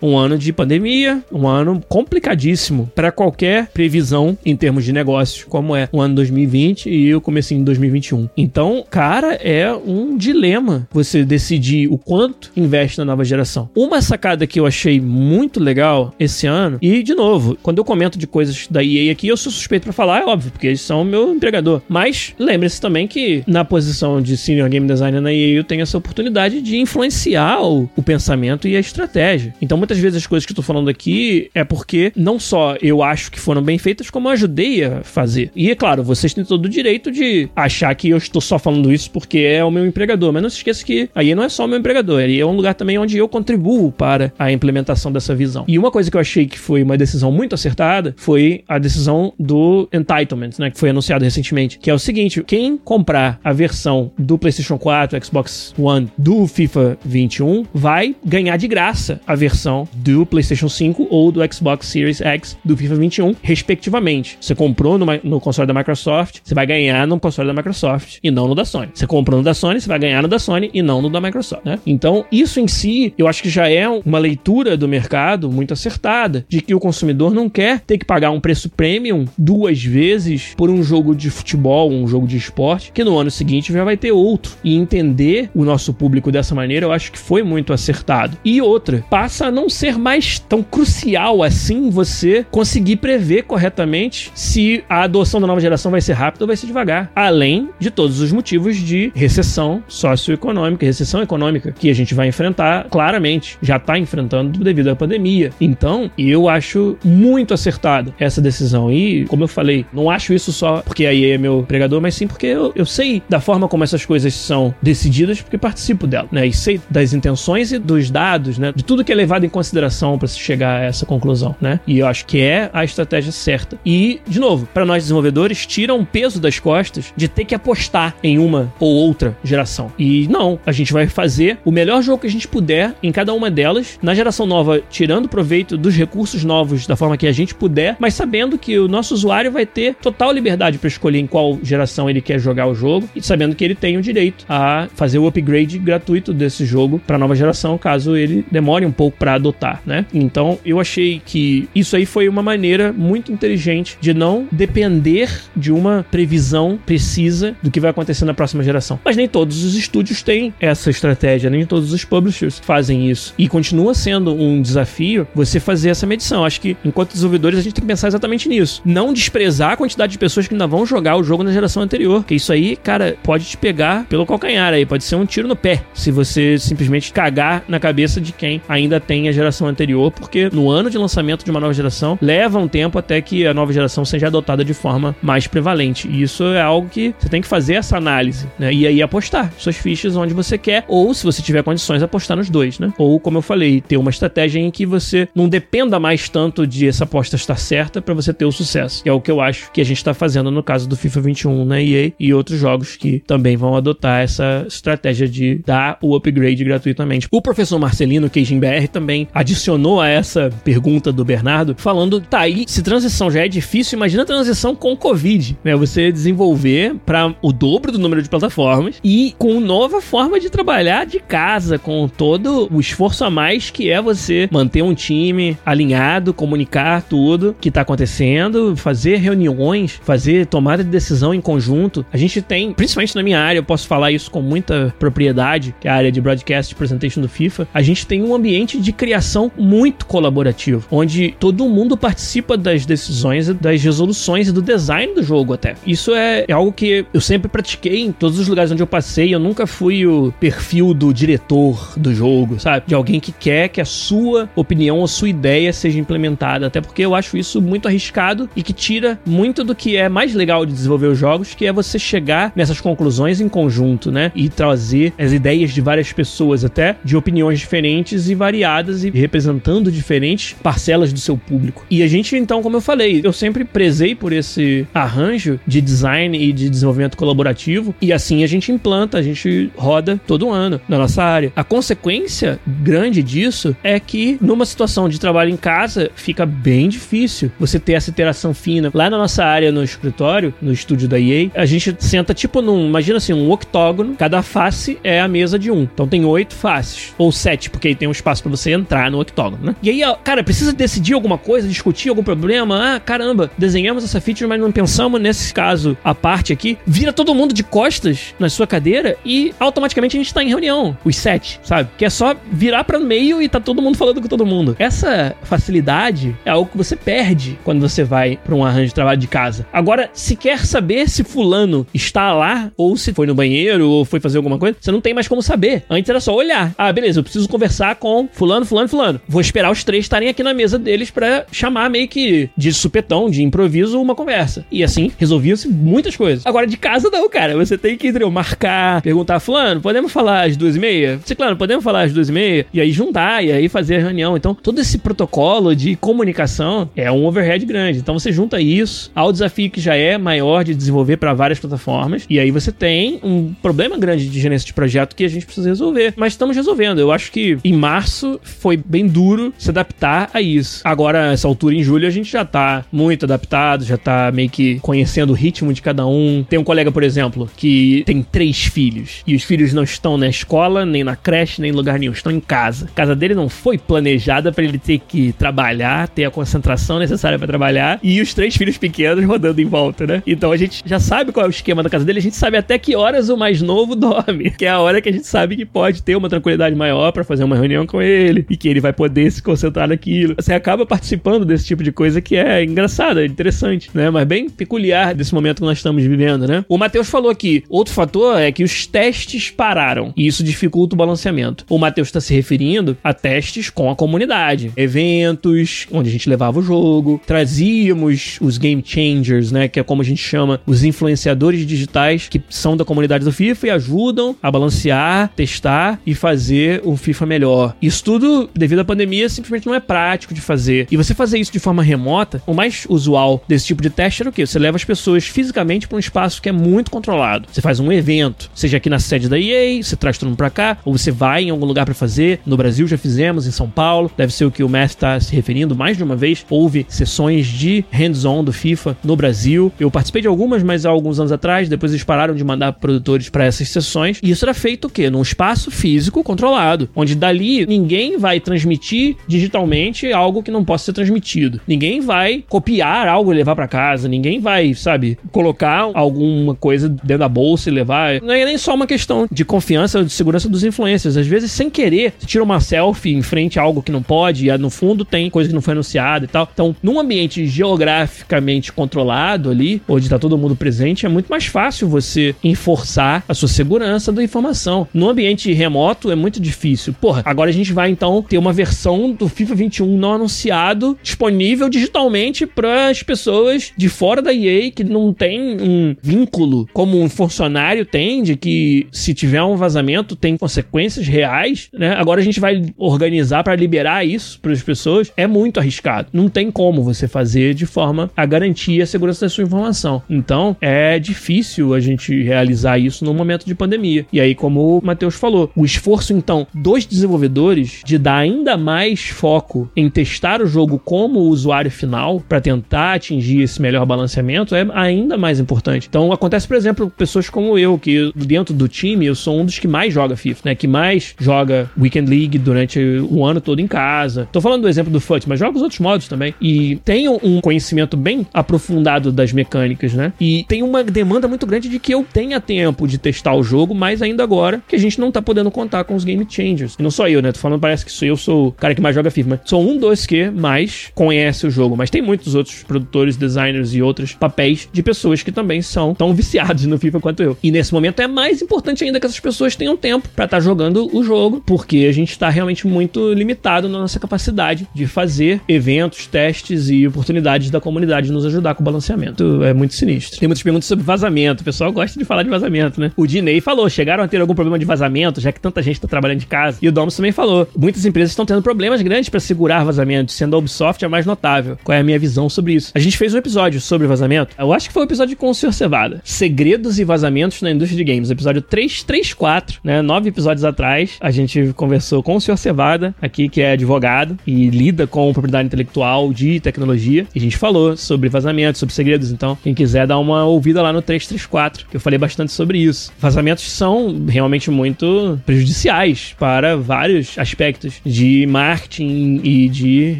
[0.02, 5.76] Um ano de pandemia, um ano complicadíssimo para qualquer previsão em termos de negócios, como
[5.76, 8.30] é o ano 2020 e o comecinho de 2021.
[8.38, 13.70] Então, cara, é um dilema você decidir o quanto investe na nova geração.
[13.76, 18.18] Uma sacada que eu achei muito legal esse ano, e de novo, quando eu comento
[18.18, 21.04] de coisas da EA aqui, eu sou suspeito para falar, é óbvio, porque eles são
[21.04, 21.82] meu empregador.
[21.88, 25.98] Mas lembre-se também que na posição de senior game designer na EA eu tenho essa
[25.98, 29.39] oportunidade de influenciar o, o pensamento e a estratégia.
[29.62, 33.04] Então muitas vezes as coisas que eu tô falando aqui é porque não só eu
[33.04, 35.52] acho que foram bem feitas, como eu ajudei a fazer.
[35.56, 38.92] E é claro, vocês têm todo o direito de achar que eu estou só falando
[38.92, 41.66] isso porque é o meu empregador, mas não se esqueça que aí não é só
[41.66, 45.36] o meu empregador, aí é um lugar também onde eu contribuo para a implementação dessa
[45.36, 45.66] visão.
[45.68, 49.34] E uma coisa que eu achei que foi uma decisão muito acertada foi a decisão
[49.40, 54.12] do entitlement, né, que foi anunciado recentemente, que é o seguinte, quem comprar a versão
[54.18, 60.26] do PlayStation 4, Xbox One do FIFA 21 vai ganhar de graça a versão do
[60.26, 64.40] PlayStation 5 ou do Xbox Series X do FIFA 21, respectivamente.
[64.42, 68.32] Você comprou no, no console da Microsoft, você vai ganhar no console da Microsoft e
[68.32, 68.90] não no da Sony.
[68.92, 71.22] Você comprou no da Sony, você vai ganhar no da Sony e não no da
[71.22, 71.78] Microsoft, né?
[71.86, 76.44] Então, isso em si, eu acho que já é uma leitura do mercado muito acertada,
[76.50, 80.72] de que o consumidor não quer ter que pagar um preço premium duas vezes por
[80.72, 84.12] um jogo de futebol, um jogo de esporte, que no ano seguinte já vai ter
[84.12, 84.54] outro.
[84.64, 88.36] E entender o nosso público dessa maneira, eu acho que foi muito acertado.
[88.44, 94.82] E outra, passa a não ser mais tão crucial assim você conseguir prever corretamente se
[94.88, 97.12] a adoção da nova geração vai ser rápida ou vai ser devagar.
[97.14, 102.88] Além de todos os motivos de recessão socioeconômica, recessão econômica que a gente vai enfrentar
[102.90, 105.52] claramente, já está enfrentando devido à pandemia.
[105.60, 108.90] Então, eu acho muito acertado essa decisão.
[108.90, 112.16] E, como eu falei, não acho isso só porque a EA é meu pregador, mas
[112.16, 116.30] sim porque eu, eu sei da forma como essas coisas são decididas, porque participo dela,
[116.32, 116.48] né?
[116.48, 118.72] E sei das intenções e dos dados, né?
[118.74, 121.80] De tudo que é levado em consideração para se chegar a essa conclusão, né?
[121.86, 123.78] E eu acho que é a estratégia certa.
[123.86, 128.16] E, de novo, para nós desenvolvedores, tira um peso das costas de ter que apostar
[128.24, 129.92] em uma ou outra geração.
[129.98, 133.34] E não, a gente vai fazer o melhor jogo que a gente puder em cada
[133.34, 137.56] uma delas, na geração nova, tirando proveito dos recursos novos da forma que a gente
[137.56, 141.58] puder, mas sabendo que o nosso usuário vai ter total liberdade para escolher em qual
[141.62, 145.20] geração ele quer jogar o jogo e sabendo que ele tem o direito a fazer
[145.20, 149.82] o upgrade gratuito desse jogo para nova geração, caso ele demore um pouco para adotar,
[149.86, 150.06] né?
[150.14, 155.72] Então, eu achei que isso aí foi uma maneira muito inteligente de não depender de
[155.72, 159.00] uma previsão precisa do que vai acontecer na próxima geração.
[159.06, 163.34] Mas nem todos os estúdios têm essa estratégia, nem todos os publishers fazem isso.
[163.38, 166.44] E continua sendo um desafio você fazer essa medição.
[166.44, 168.82] Acho que, enquanto desenvolvedores, a gente tem que pensar exatamente nisso.
[168.84, 172.26] Não desprezar a quantidade de pessoas que ainda vão jogar o jogo na geração anterior.
[172.26, 175.56] Que isso aí, cara, pode te pegar pelo calcanhar aí, pode ser um tiro no
[175.56, 175.84] pé.
[175.94, 180.70] Se você simplesmente cagar na cabeça de quem ainda tem a geração anterior, porque no
[180.70, 184.06] ano de lançamento de uma nova geração, leva um tempo até que a nova geração
[184.06, 186.08] seja adotada de forma mais prevalente.
[186.08, 188.74] E isso é algo que você tem que fazer essa análise, né?
[188.74, 192.50] E aí apostar suas fichas onde você quer, ou se você tiver condições, apostar nos
[192.50, 192.94] dois, né?
[192.98, 196.88] Ou, como eu falei, ter uma estratégia em que você não dependa mais tanto de
[196.88, 199.04] essa aposta estar certa para você ter o sucesso.
[199.04, 201.22] Que é o que eu acho que a gente está fazendo no caso do FIFA
[201.22, 206.16] 21 na EA e outros jogos que também vão adotar essa estratégia de dar o
[206.16, 207.28] upgrade gratuitamente.
[207.32, 212.82] O professor Marcelino Queijim Também adicionou a essa pergunta do Bernardo, falando: tá aí, se
[212.82, 215.76] transição já é difícil, imagina a transição com Covid, né?
[215.76, 221.06] Você desenvolver para o dobro do número de plataformas e com nova forma de trabalhar
[221.06, 226.34] de casa, com todo o esforço a mais que é você manter um time alinhado,
[226.34, 232.06] comunicar tudo que tá acontecendo, fazer reuniões, fazer tomada de decisão em conjunto.
[232.12, 235.88] A gente tem, principalmente na minha área, eu posso falar isso com muita propriedade, que
[235.88, 239.52] é a área de broadcast presentation do FIFA, a gente tem um ambiente de criação
[239.58, 245.54] muito colaborativo, onde todo mundo participa das decisões, das resoluções e do design do jogo
[245.54, 245.76] até.
[245.86, 249.34] Isso é, é algo que eu sempre pratiquei em todos os lugares onde eu passei,
[249.34, 252.86] eu nunca fui o perfil do diretor do jogo, sabe?
[252.88, 257.04] De alguém que quer que a sua opinião, a sua ideia seja implementada, até porque
[257.04, 260.74] eu acho isso muito arriscado e que tira muito do que é mais legal de
[260.74, 264.32] desenvolver os jogos, que é você chegar nessas conclusões em conjunto, né?
[264.36, 269.92] E trazer as ideias de várias pessoas até, de opiniões diferentes e variadas e representando
[269.92, 271.86] diferentes parcelas do seu público.
[271.90, 276.36] E a gente, então, como eu falei, eu sempre prezei por esse arranjo de design
[276.36, 280.98] e de desenvolvimento colaborativo, e assim a gente implanta, a gente roda todo ano na
[280.98, 281.54] nossa área.
[281.56, 287.52] A consequência grande disso é que numa situação de trabalho em casa fica bem difícil
[287.60, 288.90] você ter essa interação fina.
[288.94, 292.88] Lá na nossa área no escritório, no estúdio da EA, a gente senta tipo num,
[292.88, 295.84] imagina assim, um octógono, cada face é a mesa de um.
[295.84, 299.12] Então tem oito faces, ou sete, porque aí tem um espaço espaço para você entrar
[299.12, 299.76] no octógono, né?
[299.84, 302.96] E aí, cara, precisa decidir alguma coisa, discutir algum problema.
[302.96, 306.78] Ah, caramba, desenhamos essa feature, mas não pensamos nesse caso a parte aqui.
[306.86, 310.98] Vira todo mundo de costas na sua cadeira e automaticamente a gente tá em reunião,
[311.04, 311.90] os sete, sabe?
[311.98, 314.76] Que é só virar para meio e tá todo mundo falando com todo mundo.
[314.80, 319.20] Essa facilidade é algo que você perde quando você vai para um arranjo de trabalho
[319.20, 319.66] de casa.
[319.74, 324.20] Agora, se quer saber se fulano está lá ou se foi no banheiro ou foi
[324.20, 325.84] fazer alguma coisa, você não tem mais como saber.
[325.90, 326.74] Antes era só olhar.
[326.78, 329.22] Ah, beleza, eu preciso conversar com fulano, fulano, fulano.
[329.28, 333.30] Vou esperar os três estarem aqui na mesa deles para chamar meio que de supetão,
[333.30, 334.66] de improviso, uma conversa.
[334.72, 336.46] E assim, resolviam-se muitas coisas.
[336.46, 337.56] Agora, de casa não, cara.
[337.58, 341.20] Você tem que, entendeu, marcar, perguntar, fulano, podemos falar às duas e meia?
[341.26, 342.66] Ciclano, podemos falar às duas e meia?
[342.74, 344.36] E aí juntar, e aí fazer a reunião.
[344.36, 348.00] Então, todo esse protocolo de comunicação é um overhead grande.
[348.00, 352.26] Então, você junta isso ao desafio que já é maior de desenvolver para várias plataformas.
[352.30, 355.70] E aí você tem um problema grande de gerência de projeto que a gente precisa
[355.70, 356.14] resolver.
[356.16, 357.00] Mas estamos resolvendo.
[357.00, 360.82] Eu acho que em março foi bem duro se adaptar a isso.
[360.84, 364.80] Agora, essa altura em julho, a gente já tá muito adaptado, já tá meio que
[364.80, 366.46] conhecendo o ritmo de cada um.
[366.48, 369.24] Tem um colega, por exemplo, que tem três filhos.
[369.26, 372.14] E os filhos não estão na escola, nem na creche, nem em lugar nenhum.
[372.14, 372.86] Estão em casa.
[372.86, 377.38] A casa dele não foi planejada para ele ter que trabalhar, ter a concentração necessária
[377.38, 378.00] para trabalhar.
[378.02, 380.24] E os três filhos pequenos rodando em volta, né?
[380.26, 382.20] Então a gente já sabe qual é o esquema da casa dele.
[382.20, 384.52] A gente sabe até que horas o mais novo dorme.
[384.52, 387.24] Que é a hora que a gente sabe que pode ter uma tranquilidade maior para
[387.24, 388.09] fazer uma reunião com ele.
[388.50, 390.36] E que ele vai poder se concentrar naquilo.
[390.36, 394.10] Você acaba participando desse tipo de coisa que é engraçada, interessante, né?
[394.10, 396.66] Mas bem peculiar desse momento que nós estamos vivendo, né?
[396.68, 400.98] O Matheus falou aqui, outro fator é que os testes pararam e isso dificulta o
[400.98, 401.66] balanceamento.
[401.70, 406.60] O Matheus está se referindo a testes com a comunidade, eventos onde a gente levava
[406.60, 409.68] o jogo, trazíamos os game changers, né?
[409.68, 413.68] Que é como a gente chama os influenciadores digitais que são da comunidade do FIFA
[413.68, 417.76] e ajudam a balancear, testar e fazer o FIFA melhor.
[417.82, 420.88] Isso tudo, devido à pandemia, simplesmente não é prático de fazer.
[420.92, 424.30] E você fazer isso de forma remota, o mais usual desse tipo de teste era
[424.30, 424.46] o quê?
[424.46, 427.48] Você leva as pessoas fisicamente para um espaço que é muito controlado.
[427.52, 430.50] Você faz um evento, seja aqui na sede da EA, você traz todo mundo para
[430.50, 432.40] cá, ou você vai em algum lugar para fazer.
[432.46, 435.36] No Brasil já fizemos, em São Paulo, deve ser o que o Messi está se
[435.36, 436.46] referindo mais de uma vez.
[436.50, 439.72] Houve sessões de hands-on do FIFA no Brasil.
[439.80, 443.30] Eu participei de algumas, mas há alguns anos atrás, depois eles pararam de mandar produtores
[443.30, 444.20] para essas sessões.
[444.24, 445.10] E isso era feito o quê?
[445.10, 450.94] Num espaço físico controlado, onde dali ninguém vai transmitir digitalmente algo que não possa ser
[450.94, 451.60] transmitido.
[451.68, 457.20] Ninguém vai copiar algo e levar para casa, ninguém vai, sabe, colocar alguma coisa dentro
[457.20, 458.22] da bolsa e levar.
[458.22, 461.18] Não é nem só uma questão de confiança ou de segurança dos influencers.
[461.18, 464.48] Às vezes, sem querer, você tira uma selfie em frente a algo que não pode
[464.48, 466.50] e no fundo tem coisa que não foi anunciada e tal.
[466.54, 471.88] Então, num ambiente geograficamente controlado ali, onde tá todo mundo presente, é muito mais fácil
[471.88, 474.88] você enforçar a sua segurança da informação.
[474.94, 476.94] No ambiente remoto é muito difícil.
[477.00, 481.70] Porra, agora a gente vai então ter uma versão do FIFA 21 não anunciado disponível
[481.70, 487.10] digitalmente para as pessoas de fora da EA que não tem um vínculo como um
[487.10, 491.94] funcionário tem de que se tiver um vazamento tem consequências reais, né?
[491.96, 495.12] Agora a gente vai organizar para liberar isso para as pessoas.
[495.16, 496.10] É muito arriscado.
[496.14, 500.02] Não tem como você fazer de forma a garantir a segurança da sua informação.
[500.10, 504.06] Então, é difícil a gente realizar isso no momento de pandemia.
[504.12, 509.08] E aí, como o Matheus falou, o esforço então dos desenvolvedores de dar ainda mais
[509.08, 514.66] foco em testar o jogo como usuário final para tentar atingir esse melhor balanceamento é
[514.74, 515.88] ainda mais importante.
[515.90, 519.60] Então, acontece, por exemplo, pessoas como eu, que dentro do time eu sou um dos
[519.60, 520.56] que mais joga FIFA, né?
[520.56, 524.28] Que mais joga Weekend League durante o ano todo em casa.
[524.32, 526.34] Tô falando do exemplo do FUT, mas joga os outros modos também.
[526.42, 530.14] E tenho um conhecimento bem aprofundado das mecânicas, né?
[530.20, 533.74] E tem uma demanda muito grande de que eu tenha tempo de testar o jogo,
[533.74, 536.76] mas ainda agora que a gente não tá podendo contar com os game changers.
[536.80, 537.32] E não só eu, né?
[537.32, 539.78] Tô parece que sou eu sou o cara que mais joga FIFA, mas sou um
[539.78, 541.78] dos que mais conhece o jogo.
[541.78, 546.14] Mas tem muitos outros produtores, designers e outros papéis de pessoas que também são tão
[546.14, 547.38] viciados no FIFA quanto eu.
[547.42, 550.42] E nesse momento é mais importante ainda que essas pessoas tenham tempo para estar tá
[550.42, 555.42] jogando o jogo, porque a gente está realmente muito limitado na nossa capacidade de fazer
[555.48, 559.44] eventos, testes e oportunidades da comunidade nos ajudar com o balanceamento.
[559.44, 560.20] É muito sinistro.
[560.20, 561.42] Tem muitas perguntas sobre vazamento.
[561.42, 562.92] O pessoal gosta de falar de vazamento, né?
[562.96, 565.88] O Dinei falou: chegaram a ter algum problema de vazamento, já que tanta gente está
[565.88, 566.58] trabalhando de casa.
[566.62, 570.36] E o Domus também falou: muitas empresas estão tendo problemas grandes para segurar vazamentos, sendo
[570.36, 571.58] a Ubisoft a mais notável.
[571.64, 572.72] Qual é a minha visão sobre isso?
[572.76, 574.36] A gente fez um episódio sobre vazamento.
[574.38, 575.54] Eu acho que foi um episódio com o Sr.
[575.54, 576.02] Cevada.
[576.04, 578.10] Segredos e vazamentos na indústria de games.
[578.10, 579.82] Episódio 334, né?
[579.82, 582.38] Nove episódios atrás, a gente conversou com o Sr.
[582.38, 587.06] Cevada, aqui, que é advogado e lida com propriedade intelectual de tecnologia.
[587.14, 589.12] E a gente falou sobre vazamentos, sobre segredos.
[589.12, 592.92] Então, quem quiser dar uma ouvida lá no 334, que eu falei bastante sobre isso.
[593.00, 599.98] Vazamentos são realmente muito prejudiciais para vários aspectos de marketing e de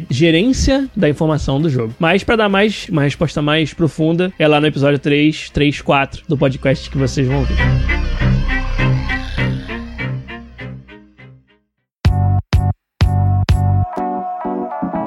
[0.10, 1.94] gerência da informação do jogo.
[1.98, 6.22] Mas para dar mais uma resposta mais profunda, é lá no episódio 3, 3, 4
[6.28, 7.56] do podcast que vocês vão ouvir.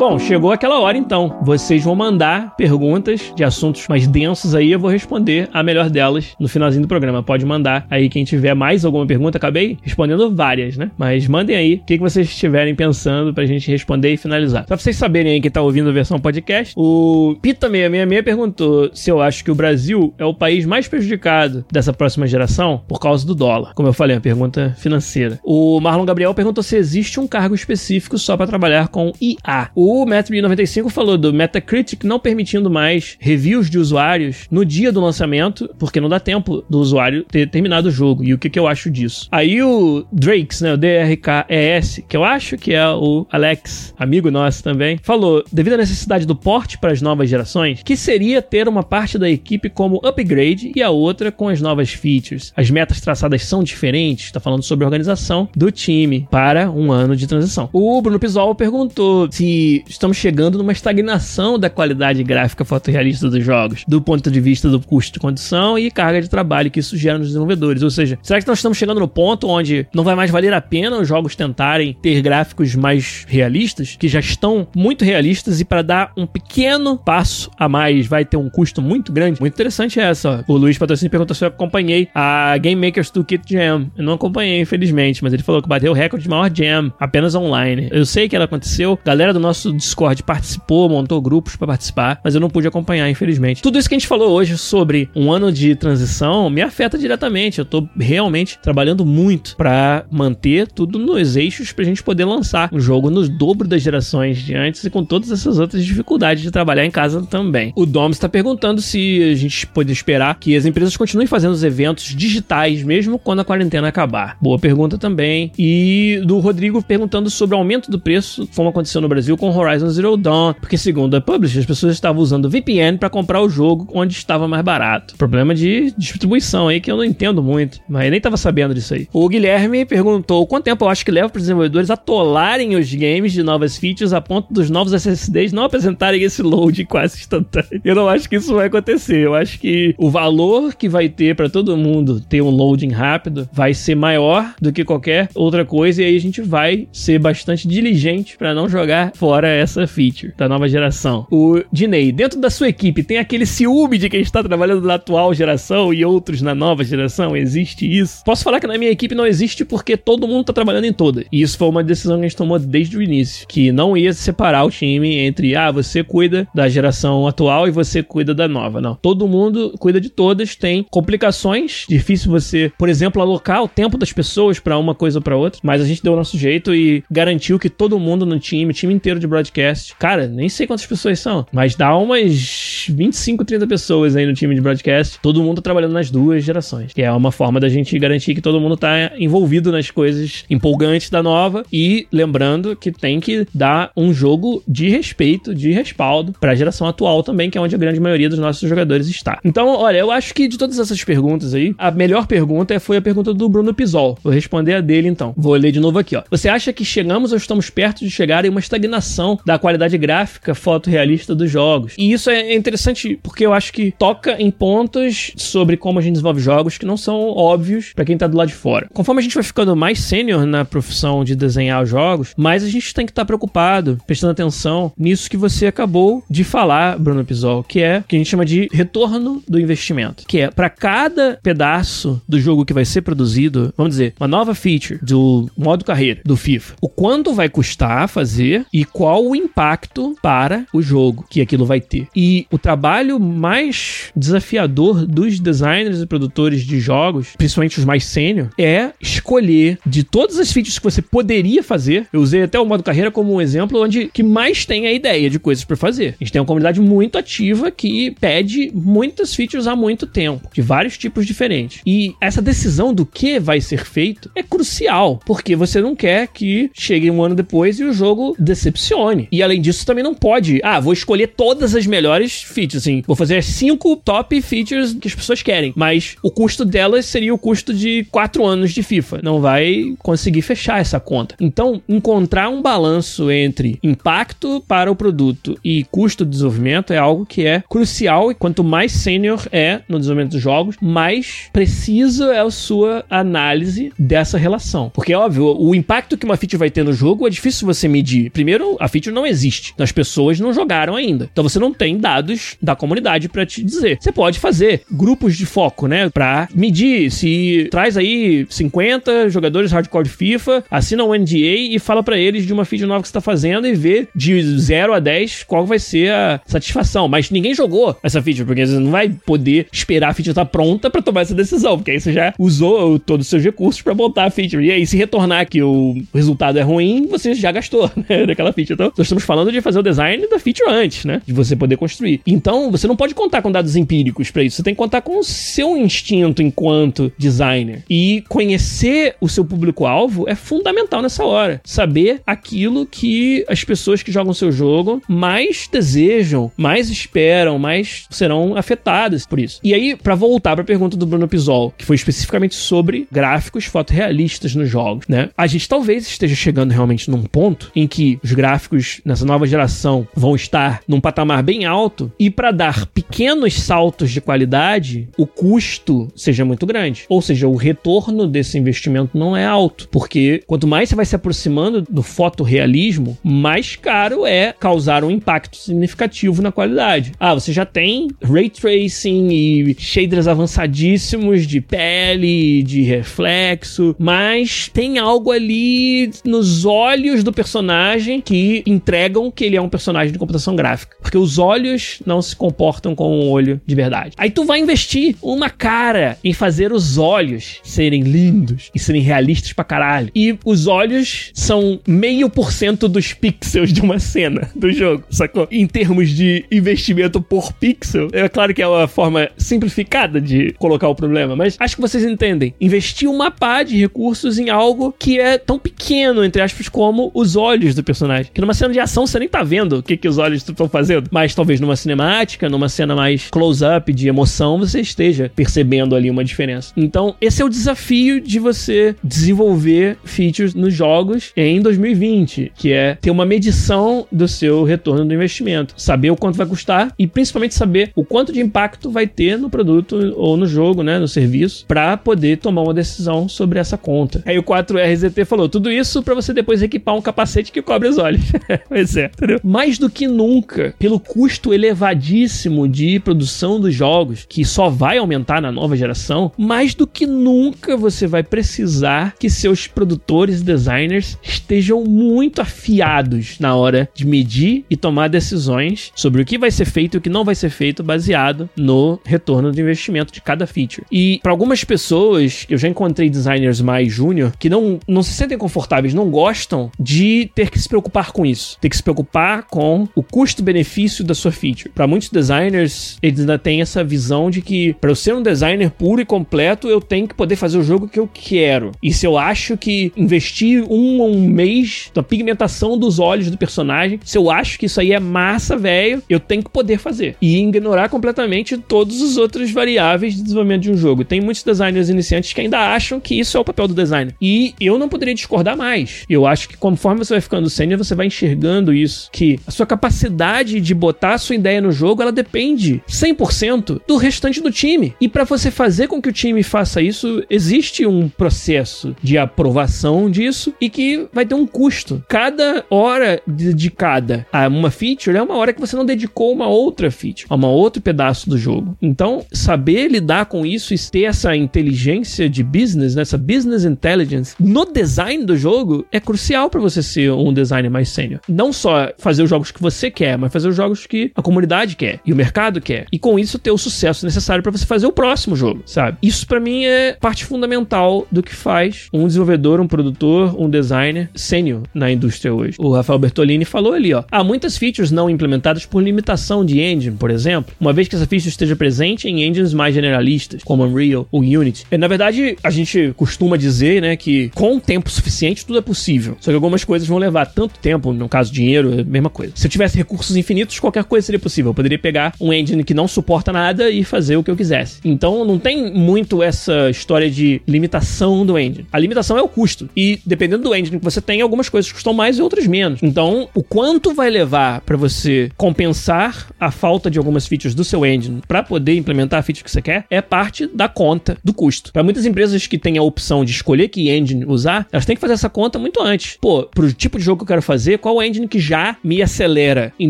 [0.06, 1.39] Bom, chegou aquela hora então.
[1.43, 6.36] Vocês vão mandar perguntas de assuntos mais densos aí, eu vou responder a melhor delas
[6.38, 7.24] no finalzinho do programa.
[7.24, 9.38] Pode mandar aí quem tiver mais alguma pergunta.
[9.38, 10.91] Acabei respondendo várias, né?
[10.97, 14.64] Mas mandem aí o que, vocês estiverem pensando pra gente responder e finalizar.
[14.64, 19.10] Só pra vocês saberem aí que tá ouvindo a versão podcast, o Pita666 perguntou se
[19.10, 23.26] eu acho que o Brasil é o país mais prejudicado dessa próxima geração por causa
[23.26, 23.74] do dólar.
[23.74, 25.39] Como eu falei, uma pergunta financeira.
[25.45, 29.70] O Marlon Gabriel perguntou se existe um cargo específico só para trabalhar com IA.
[29.74, 35.00] O o Metro95 falou do Metacritic não permitindo mais reviews de usuários no dia do
[35.00, 38.24] lançamento, porque não dá tempo do usuário ter terminado o jogo.
[38.24, 39.28] E o que, que eu acho disso?
[39.32, 44.64] Aí o Drakes, né, o DRKES, que eu acho que é o Alex, amigo nosso
[44.64, 48.82] também, falou: devido à necessidade do porte para as novas gerações, que seria ter uma
[48.82, 52.52] parte da equipe como upgrade e a outra com as novas features.
[52.58, 57.16] As metas traçadas são diferentes, está falando sobre a organização do time para um ano
[57.16, 57.70] de transição.
[57.72, 63.84] O Bruno Pisol perguntou se estamos chegando numa estagnação da qualidade gráfica fotorrealista dos jogos,
[63.88, 67.18] do ponto de vista do custo de condição e carga de trabalho que isso gera
[67.18, 67.84] nos desenvolvedores.
[67.84, 70.62] Ou seja, será que nós estamos chegando no ponto onde não vai mais valer a
[70.62, 75.82] pena os jogos tentarem ter gráficos mais realistas, que já estão muito realistas, e para
[75.82, 79.40] dar um pequeno passo a mais vai ter um custo muito grande?
[79.40, 80.44] Muito interessante essa.
[80.48, 80.54] Ó.
[80.54, 83.92] O Luiz Patrocínio perguntou se eu acompanhei a Game Makers Toolkit Jam.
[83.98, 87.36] Eu não acompanhei, infelizmente, mas ele falou que bateu o recorde de maior jam, apenas
[87.36, 87.90] online.
[87.92, 92.36] Eu sei que ela aconteceu, galera do nosso Discord participou, montou grupos para participar, mas
[92.36, 93.62] eu não pude acompanhar, infelizmente.
[93.62, 97.60] Tudo isso que a gente falou hoje sobre um ano de transição me afeta diretamente.
[97.60, 102.80] Eu tô realmente trabalhando muito para manter tudo nos eixos pra gente poder lançar um
[102.80, 106.86] jogo no dobro das gerações de antes e com todas essas outras dificuldades de trabalhar
[106.86, 107.74] em casa também.
[107.76, 111.64] O Dom está perguntando se a gente pode esperar que as empresas continuem fazendo os
[111.64, 114.38] eventos digitais mesmo quando a quarentena acabar.
[114.42, 115.52] Boa pergunta também.
[115.58, 119.89] E do Rodrigo perguntando sobre o aumento do preço, como aconteceu no Brasil com Horizon
[119.89, 123.88] Zero Dawn, porque segundo a publisher, as pessoas estavam usando VPN para comprar o jogo
[123.93, 125.16] onde estava mais barato.
[125.18, 129.08] Problema de distribuição aí que eu não entendo muito, mas nem tava sabendo disso aí.
[129.14, 133.32] O Guilherme perguntou quanto tempo eu acho que leva para os desenvolvedores atolarem os games
[133.32, 137.82] de novas features a ponto dos novos SSDs não apresentarem esse load quase instantâneo.
[137.84, 139.18] Eu não acho que isso vai acontecer.
[139.18, 143.47] Eu acho que o valor que vai ter para todo mundo ter um loading rápido
[143.51, 147.68] vai ser maior do que qualquer outra coisa e aí a gente vai ser bastante
[147.68, 151.28] diligente para não jogar fora essa feature da nova geração.
[151.32, 155.34] O Dinei, dentro da sua equipe, tem aquele ciúme de quem está trabalhando na atual
[155.34, 157.36] geração e outros na nova geração?
[157.36, 158.24] Existe isso?
[158.24, 161.26] Posso falar que na minha equipe não existe porque todo mundo está trabalhando em todas.
[161.32, 164.14] E isso foi uma decisão que a gente tomou desde o início, que não ia
[164.14, 168.82] separar o time entre, ah, você cuida da geração atual e você cuida da nova.
[168.82, 168.96] Não.
[168.96, 174.14] Todo mundo cuida de todas, tem complicações, difícil você, por exemplo, alocar o tempo das
[174.14, 177.04] pessoas para uma coisa ou para outra, mas a gente deu o nosso jeito e
[177.10, 179.96] garantiu que todo mundo no time, o time inteiro de broadcast.
[179.98, 184.54] Cara, nem sei quantas pessoas são, mas dá umas 25, 30 pessoas aí no time
[184.54, 185.20] de broadcast.
[185.22, 186.94] Todo mundo tá trabalhando nas duas gerações.
[186.94, 191.10] Que é uma forma da gente garantir que todo mundo tá envolvido nas coisas empolgantes
[191.10, 191.66] da nova.
[191.72, 196.88] E lembrando que tem que dar um jogo de respeito, de respaldo para a geração
[196.88, 199.40] atual também, que é onde a grande maioria dos nossos jogadores está.
[199.44, 203.02] Então, olha, eu acho que de todas essas perguntas aí, a melhor pergunta foi a
[203.02, 204.18] pergunta do Bruno Pisol.
[204.24, 205.34] Vou responder a dele então.
[205.36, 206.24] Vou ler de novo aqui, ó.
[206.30, 210.56] Você acha que chegamos ou estamos perto de chegar em uma estagnação da qualidade gráfica
[210.56, 211.94] fotorrealista dos jogos.
[211.98, 216.14] E isso é interessante porque eu acho que toca em pontos sobre como a gente
[216.14, 218.88] desenvolve jogos que não são óbvios para quem tá do lado de fora.
[218.94, 222.94] Conforme a gente vai ficando mais sênior na profissão de desenhar jogos, mais a gente
[222.94, 227.64] tem que estar tá preocupado, prestando atenção nisso que você acabou de falar, Bruno Pisol,
[227.64, 231.40] que é o que a gente chama de retorno do investimento, que é para cada
[231.42, 236.22] pedaço do jogo que vai ser produzido, vamos dizer, uma nova feature do modo carreira
[236.26, 241.41] do FIFA, o quanto vai custar fazer e qual o impacto para o jogo que
[241.41, 242.07] aquilo vai ter.
[242.16, 248.49] E o trabalho mais desafiador dos designers e produtores de jogos, principalmente os mais sênior,
[248.57, 252.07] é escolher de todas as features que você poderia fazer.
[252.11, 255.30] Eu usei até o modo carreira como um exemplo onde que mais tem a ideia
[255.30, 256.16] de coisas para fazer.
[256.20, 260.61] A gente tem uma comunidade muito ativa que pede muitas features há muito tempo, de
[260.61, 261.82] vários tipos diferentes.
[261.86, 266.70] E essa decisão do que vai ser feito é crucial, porque você não quer que
[266.74, 269.28] chegue um ano depois e o jogo decepcione funcione.
[269.32, 273.16] E além disso, também não pode, ah, vou escolher todas as melhores features, assim, vou
[273.16, 277.38] fazer as cinco top features que as pessoas querem, mas o custo delas seria o
[277.38, 279.20] custo de quatro anos de FIFA.
[279.24, 281.36] Não vai conseguir fechar essa conta.
[281.39, 287.26] Então, encontrar um balanço entre impacto para o produto e custo de desenvolvimento é algo
[287.26, 292.39] que é crucial e quanto mais sênior é no desenvolvimento dos jogos, mais preciso é
[292.39, 294.91] a sua análise dessa relação.
[294.93, 298.30] Porque, óbvio, o impacto que uma feature vai ter no jogo é difícil você medir.
[298.32, 299.74] Primeiro, a feature não existe.
[299.80, 301.28] As pessoas não jogaram ainda.
[301.32, 303.98] Então você não tem dados da comunidade para te dizer.
[304.00, 306.10] Você pode fazer grupos de foco, né?
[306.10, 312.04] Pra medir se traz aí 50 jogadores hardcore de FIFA, assina um NDA e fala
[312.04, 315.00] para eles de uma feature nova que você tá fazendo e vê de 0 a
[315.00, 317.08] 10 qual vai ser a satisfação.
[317.08, 320.52] Mas ninguém jogou essa feature, porque você não vai poder esperar a feature estar tá
[320.52, 323.96] pronta para tomar essa decisão, porque aí você já usou todos os seus recursos para
[323.96, 324.66] montar a feature.
[324.66, 328.78] E aí, se retornar que o resultado é ruim, você já gastou, né, daquela feature.
[328.98, 332.22] Nós estamos falando de fazer o design da feature antes, né, de você poder construir.
[332.26, 334.58] Então, você não pode contar com dados empíricos para isso.
[334.58, 337.84] Você tem que contar com o seu instinto enquanto designer.
[337.90, 341.62] E conhecer o seu público-alvo é fundamental nessa hora.
[341.64, 348.56] Saber aquilo que as pessoas que jogam seu jogo mais desejam, mais esperam, mais serão
[348.56, 349.60] afetadas por isso.
[349.64, 353.66] E aí, para voltar para a pergunta do Bruno Pisol, que foi especificamente sobre gráficos
[353.66, 355.30] fotorrealistas nos jogos, né?
[355.38, 358.73] A gente talvez esteja chegando realmente num ponto em que os gráficos
[359.06, 364.22] nessa nova geração vão estar num patamar bem alto e para dar pequenos saltos de
[364.22, 367.06] qualidade, o custo seja muito grande.
[367.10, 371.16] Ou seja, o retorno desse investimento não é alto, porque quanto mais você vai se
[371.16, 377.12] aproximando do fotorrealismo, mais caro é causar um impacto significativo na qualidade.
[377.20, 384.98] Ah, você já tem ray tracing e shaders avançadíssimos de pele, de reflexo, mas tem
[384.98, 390.56] algo ali nos olhos do personagem que entregam que ele é um personagem de computação
[390.56, 390.95] gráfica.
[391.01, 394.14] Porque os olhos não se comportam como um olho de verdade.
[394.18, 399.54] Aí tu vai investir uma cara em fazer os olhos serem lindos e serem realistas
[399.54, 400.10] pra caralho.
[400.16, 405.47] E os olhos são meio por cento dos pixels de uma cena do jogo, sacou?
[405.49, 410.88] Em termos de investimento por pixel, é claro que é uma forma simplificada de colocar
[410.88, 412.54] o problema, mas acho que vocês entendem.
[412.60, 417.36] Investir uma pá de recursos em algo que é tão pequeno, entre aspas, como os
[417.36, 418.32] olhos do personagem.
[418.34, 420.68] Que numa cena de ação você nem tá vendo o que, que os olhos estão
[420.68, 426.10] fazendo, mas talvez numa cinemática, numa cena mais close-up de emoção, você esteja percebendo ali
[426.10, 426.74] uma diferença.
[426.76, 432.96] Então, esse é o desafio de você desenvolver features nos jogos em 2020, que é
[433.00, 437.56] ter uma medição do seu retorno do investimento, saber o quanto vai custar e principalmente
[437.56, 441.66] saber o quanto de impacto vai ter no produto ou no jogo, né, no serviço,
[441.68, 444.22] para poder tomar uma decisão sobre essa conta.
[444.26, 447.98] Aí o 4RZT falou tudo isso para você depois equipar um capacete que cobre os
[447.98, 448.33] olhos.
[448.68, 449.40] pois é, entendeu?
[449.44, 455.42] Mais do que nunca, pelo custo elevadíssimo de produção dos jogos, que só vai aumentar
[455.42, 461.18] na nova geração, mais do que nunca você vai precisar que seus produtores e designers
[461.22, 466.66] estejam muito afiados na hora de medir e tomar decisões sobre o que vai ser
[466.66, 470.48] feito e o que não vai ser feito baseado no retorno de investimento de cada
[470.48, 470.86] feature.
[470.92, 475.38] E para algumas pessoas, eu já encontrei designers mais júnior que não, não se sentem
[475.38, 479.88] confortáveis, não gostam de ter que se preocupar com isso, ter que se preocupar com
[479.96, 481.70] o custo-benefício da sua feature.
[481.74, 485.72] Para muitos designers, eles ainda têm essa visão de que para eu ser um designer
[485.72, 488.72] puro e completo, eu tenho que poder fazer o jogo que eu quero.
[488.82, 493.38] E se eu acho que investir um ou um mês na pigmentação dos olhos do
[493.38, 497.16] personagem, se eu acho que isso aí é massa, velho, eu tenho que poder fazer.
[497.22, 501.04] E ignorar completamente todos os outros variáveis de desenvolvimento de um jogo.
[501.04, 504.16] Tem muitos designers iniciantes que ainda acham que isso é o papel do designer.
[504.22, 506.04] E eu não poderia discordar mais.
[506.10, 509.66] Eu acho que conforme você vai ficando sênior, você vai enxergando isso, que a sua
[509.66, 514.93] capacidade de botar a sua ideia no jogo, ela depende 100% do restante do time.
[515.01, 520.09] E para você fazer com que o time faça isso, existe um processo de aprovação
[520.09, 522.03] disso e que vai ter um custo.
[522.07, 526.91] Cada hora dedicada a uma feature é uma hora que você não dedicou uma outra
[526.91, 528.78] feature, a uma outro pedaço do jogo.
[528.82, 534.36] Então, saber lidar com isso e ter essa inteligência de business, né, essa business intelligence
[534.39, 538.22] no design do jogo é crucial para você ser um designer mais sênior.
[538.28, 541.76] Não só fazer os jogos que você quer, mas fazer os jogos que a comunidade
[541.76, 542.86] quer e o mercado quer.
[542.91, 545.97] E com isso ter o sucesso necessário para você fazer o próximo jogo, sabe?
[546.01, 551.10] Isso para mim é parte fundamental do que faz um desenvolvedor, um produtor, um designer
[551.16, 552.58] sênior na indústria hoje.
[552.60, 556.95] O Rafael Bertolini falou ali, ó, há muitas features não implementadas por limitação de engine,
[556.97, 561.08] por exemplo, uma vez que essa feature esteja presente em engines mais generalistas, como Unreal
[561.12, 561.66] ou Unity.
[561.72, 566.18] E, na verdade, a gente costuma dizer, né, que com tempo suficiente tudo é possível.
[566.20, 569.34] Só que algumas coisas vão levar tanto tempo, no caso dinheiro, é mesma coisa.
[569.36, 571.52] Se eu tivesse recursos infinitos, qualquer coisa seria possível.
[571.52, 574.80] Eu poderia pegar um engine que não suporta nada e fazer o que eu quisesse.
[574.84, 578.66] Então não tem muito essa história de limitação do engine.
[578.72, 579.70] A limitação é o custo.
[579.76, 582.80] E dependendo do engine que você tem, algumas coisas custam mais e outras menos.
[582.82, 587.86] Então, o quanto vai levar para você compensar a falta de algumas features do seu
[587.86, 591.72] engine para poder implementar a feature que você quer é parte da conta do custo.
[591.72, 595.02] Para muitas empresas que têm a opção de escolher que engine usar, elas têm que
[595.02, 596.18] fazer essa conta muito antes.
[596.20, 599.74] Pô, pro tipo de jogo que eu quero fazer, qual engine que já me acelera
[599.78, 599.90] em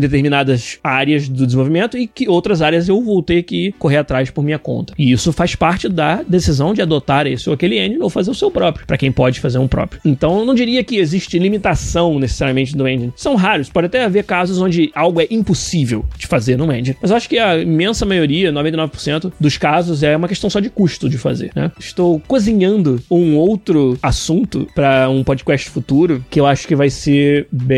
[0.00, 4.42] determinadas áreas do desenvolvimento e que outras áreas eu vou ter que correr atrás por
[4.42, 4.92] minha conta.
[4.98, 8.34] E isso faz parte da decisão de adotar esse ou aquele engine ou fazer o
[8.34, 10.00] seu próprio, para quem pode fazer um próprio.
[10.04, 13.12] Então, eu não diria que existe limitação necessariamente do engine.
[13.14, 16.96] São raros, pode até haver casos onde algo é impossível de fazer no engine.
[17.00, 20.68] Mas eu acho que a imensa maioria, 99% dos casos, é uma questão só de
[20.68, 21.70] custo de fazer, né?
[21.78, 27.46] Estou cozinhando um outro assunto para um podcast futuro que eu acho que vai ser
[27.52, 27.73] bem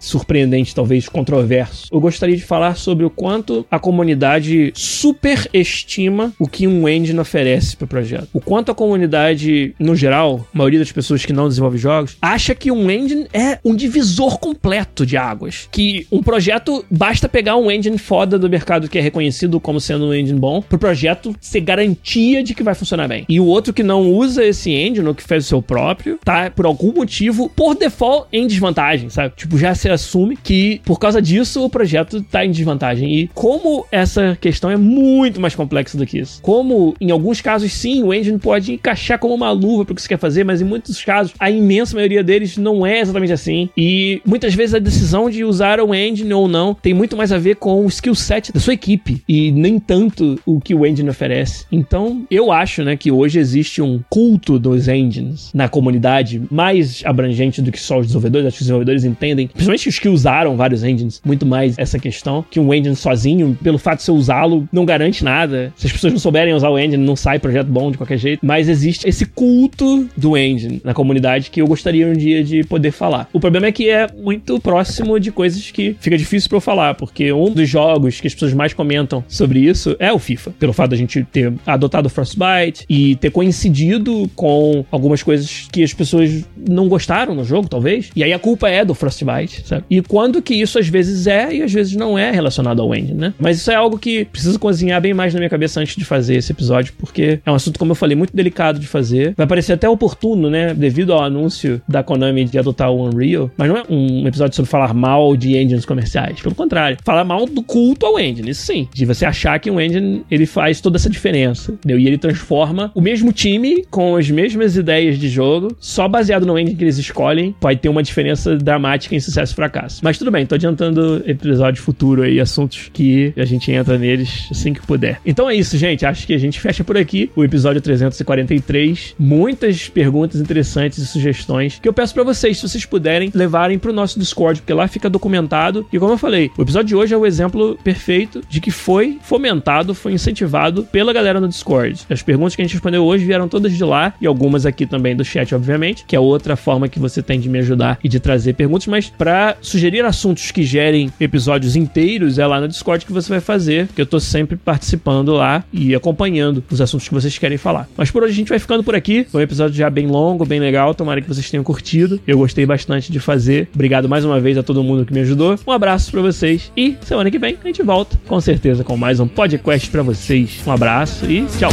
[0.00, 1.88] surpreendente, talvez controverso.
[1.92, 7.76] Eu gostaria de falar sobre o quanto a comunidade superestima o que um engine oferece
[7.76, 8.28] para o projeto.
[8.32, 12.54] O quanto a comunidade, no geral, a maioria das pessoas que não desenvolvem jogos, acha
[12.54, 15.68] que um engine é um divisor completo de águas.
[15.70, 20.06] Que um projeto basta pegar um engine foda do mercado que é reconhecido como sendo
[20.06, 23.24] um engine bom, pro projeto ser garantia de que vai funcionar bem.
[23.28, 26.50] E o outro que não usa esse engine, ou que fez o seu próprio, tá
[26.50, 29.34] por algum motivo, por default, em desvantagem, sabe?
[29.36, 33.12] Tipo, já se assume que por causa disso o projeto tá em desvantagem.
[33.12, 36.40] E como essa questão é muito mais complexa do que isso.
[36.40, 40.08] Como, em alguns casos, sim, o engine pode encaixar como uma luva pro que você
[40.08, 43.68] quer fazer, mas em muitos casos, a imensa maioria deles não é exatamente assim.
[43.76, 47.38] E muitas vezes a decisão de usar o engine ou não tem muito mais a
[47.38, 51.10] ver com o skill set da sua equipe e nem tanto o que o engine
[51.10, 51.66] oferece.
[51.72, 57.60] Então, eu acho, né, que hoje existe um culto dos engines na comunidade mais abrangente
[57.60, 58.46] do que só os desenvolvedores.
[58.46, 62.44] Acho que os desenvolvedores entendem, principalmente os que usaram vários engines, muito mais essa questão
[62.50, 65.72] que um engine sozinho, pelo fato de você usá-lo, não garante nada.
[65.76, 68.44] Se as pessoas não souberem usar o engine, não sai projeto bom de qualquer jeito.
[68.44, 72.90] Mas existe esse culto do engine na comunidade que eu gostaria um dia de poder
[72.90, 73.28] falar.
[73.32, 76.94] O problema é que é muito próximo de coisas que fica difícil para eu falar,
[76.94, 80.52] porque um dos jogos que as pessoas mais comentam sobre isso é o FIFA.
[80.58, 85.82] Pelo fato da gente ter adotado o Frostbite e ter coincidido com algumas coisas que
[85.82, 88.10] as pessoas não gostaram no jogo, talvez.
[88.14, 89.84] E aí a culpa é do Frostbite, sabe?
[89.90, 93.14] E quando que isso às vezes é e às vezes não é relacionado ao engine,
[93.14, 93.34] né?
[93.38, 96.36] Mas isso é algo que preciso cozinhar bem mais na minha cabeça antes de fazer
[96.36, 99.34] esse episódio, porque é um assunto, como eu falei, muito delicado de fazer.
[99.36, 100.74] Vai parecer até oportuno, né?
[100.74, 103.50] Devido ao anúncio da Konami de adotar o Unreal.
[103.56, 106.40] Mas não é um episódio sobre falar mal de engines comerciais.
[106.40, 108.50] Pelo contrário, falar mal do culto ao engine.
[108.50, 108.88] Isso sim.
[108.92, 111.72] De você achar que um engine ele faz toda essa diferença.
[111.72, 111.98] Entendeu?
[111.98, 116.58] E ele transforma o mesmo time com as mesmas ideias de jogo, só baseado no
[116.58, 120.00] engine que eles escolhem, pode ter uma diferença dramática em sucesso e fracasso.
[120.02, 124.72] Mas tudo bem, tô adiantando episódio futuro aí, assuntos que a gente entra neles assim
[124.72, 125.20] que puder.
[125.24, 126.06] Então é isso, gente.
[126.06, 129.14] Acho que a gente fecha por aqui o episódio 343.
[129.18, 133.92] Muitas perguntas interessantes e sugestões que eu peço para vocês, se vocês puderem, levarem pro
[133.92, 135.86] nosso Discord, porque lá fica documentado.
[135.92, 139.18] E como eu falei, o episódio de hoje é o exemplo perfeito de que foi
[139.22, 142.06] fomentado, foi incentivado pela galera no Discord.
[142.08, 145.16] As perguntas que a gente respondeu hoje vieram todas de lá e algumas aqui também
[145.16, 148.20] do chat, obviamente, que é outra forma que você tem de me ajudar e de
[148.20, 153.12] trazer perguntas, mas para sugerir assuntos que gerem episódios inteiros, é lá no Discord que
[153.12, 157.36] você vai fazer, que eu tô sempre participando lá e acompanhando os assuntos que vocês
[157.38, 157.88] querem falar.
[157.96, 159.26] Mas por hoje a gente vai ficando por aqui.
[159.30, 160.94] Foi um episódio já bem longo, bem legal.
[160.94, 162.20] Tomara que vocês tenham curtido.
[162.26, 163.68] Eu gostei bastante de fazer.
[163.74, 165.58] Obrigado mais uma vez a todo mundo que me ajudou.
[165.66, 169.20] Um abraço para vocês e semana que vem a gente volta com certeza com mais
[169.20, 170.60] um podcast para vocês.
[170.66, 171.70] Um abraço e tchau.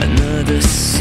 [0.00, 0.99] Another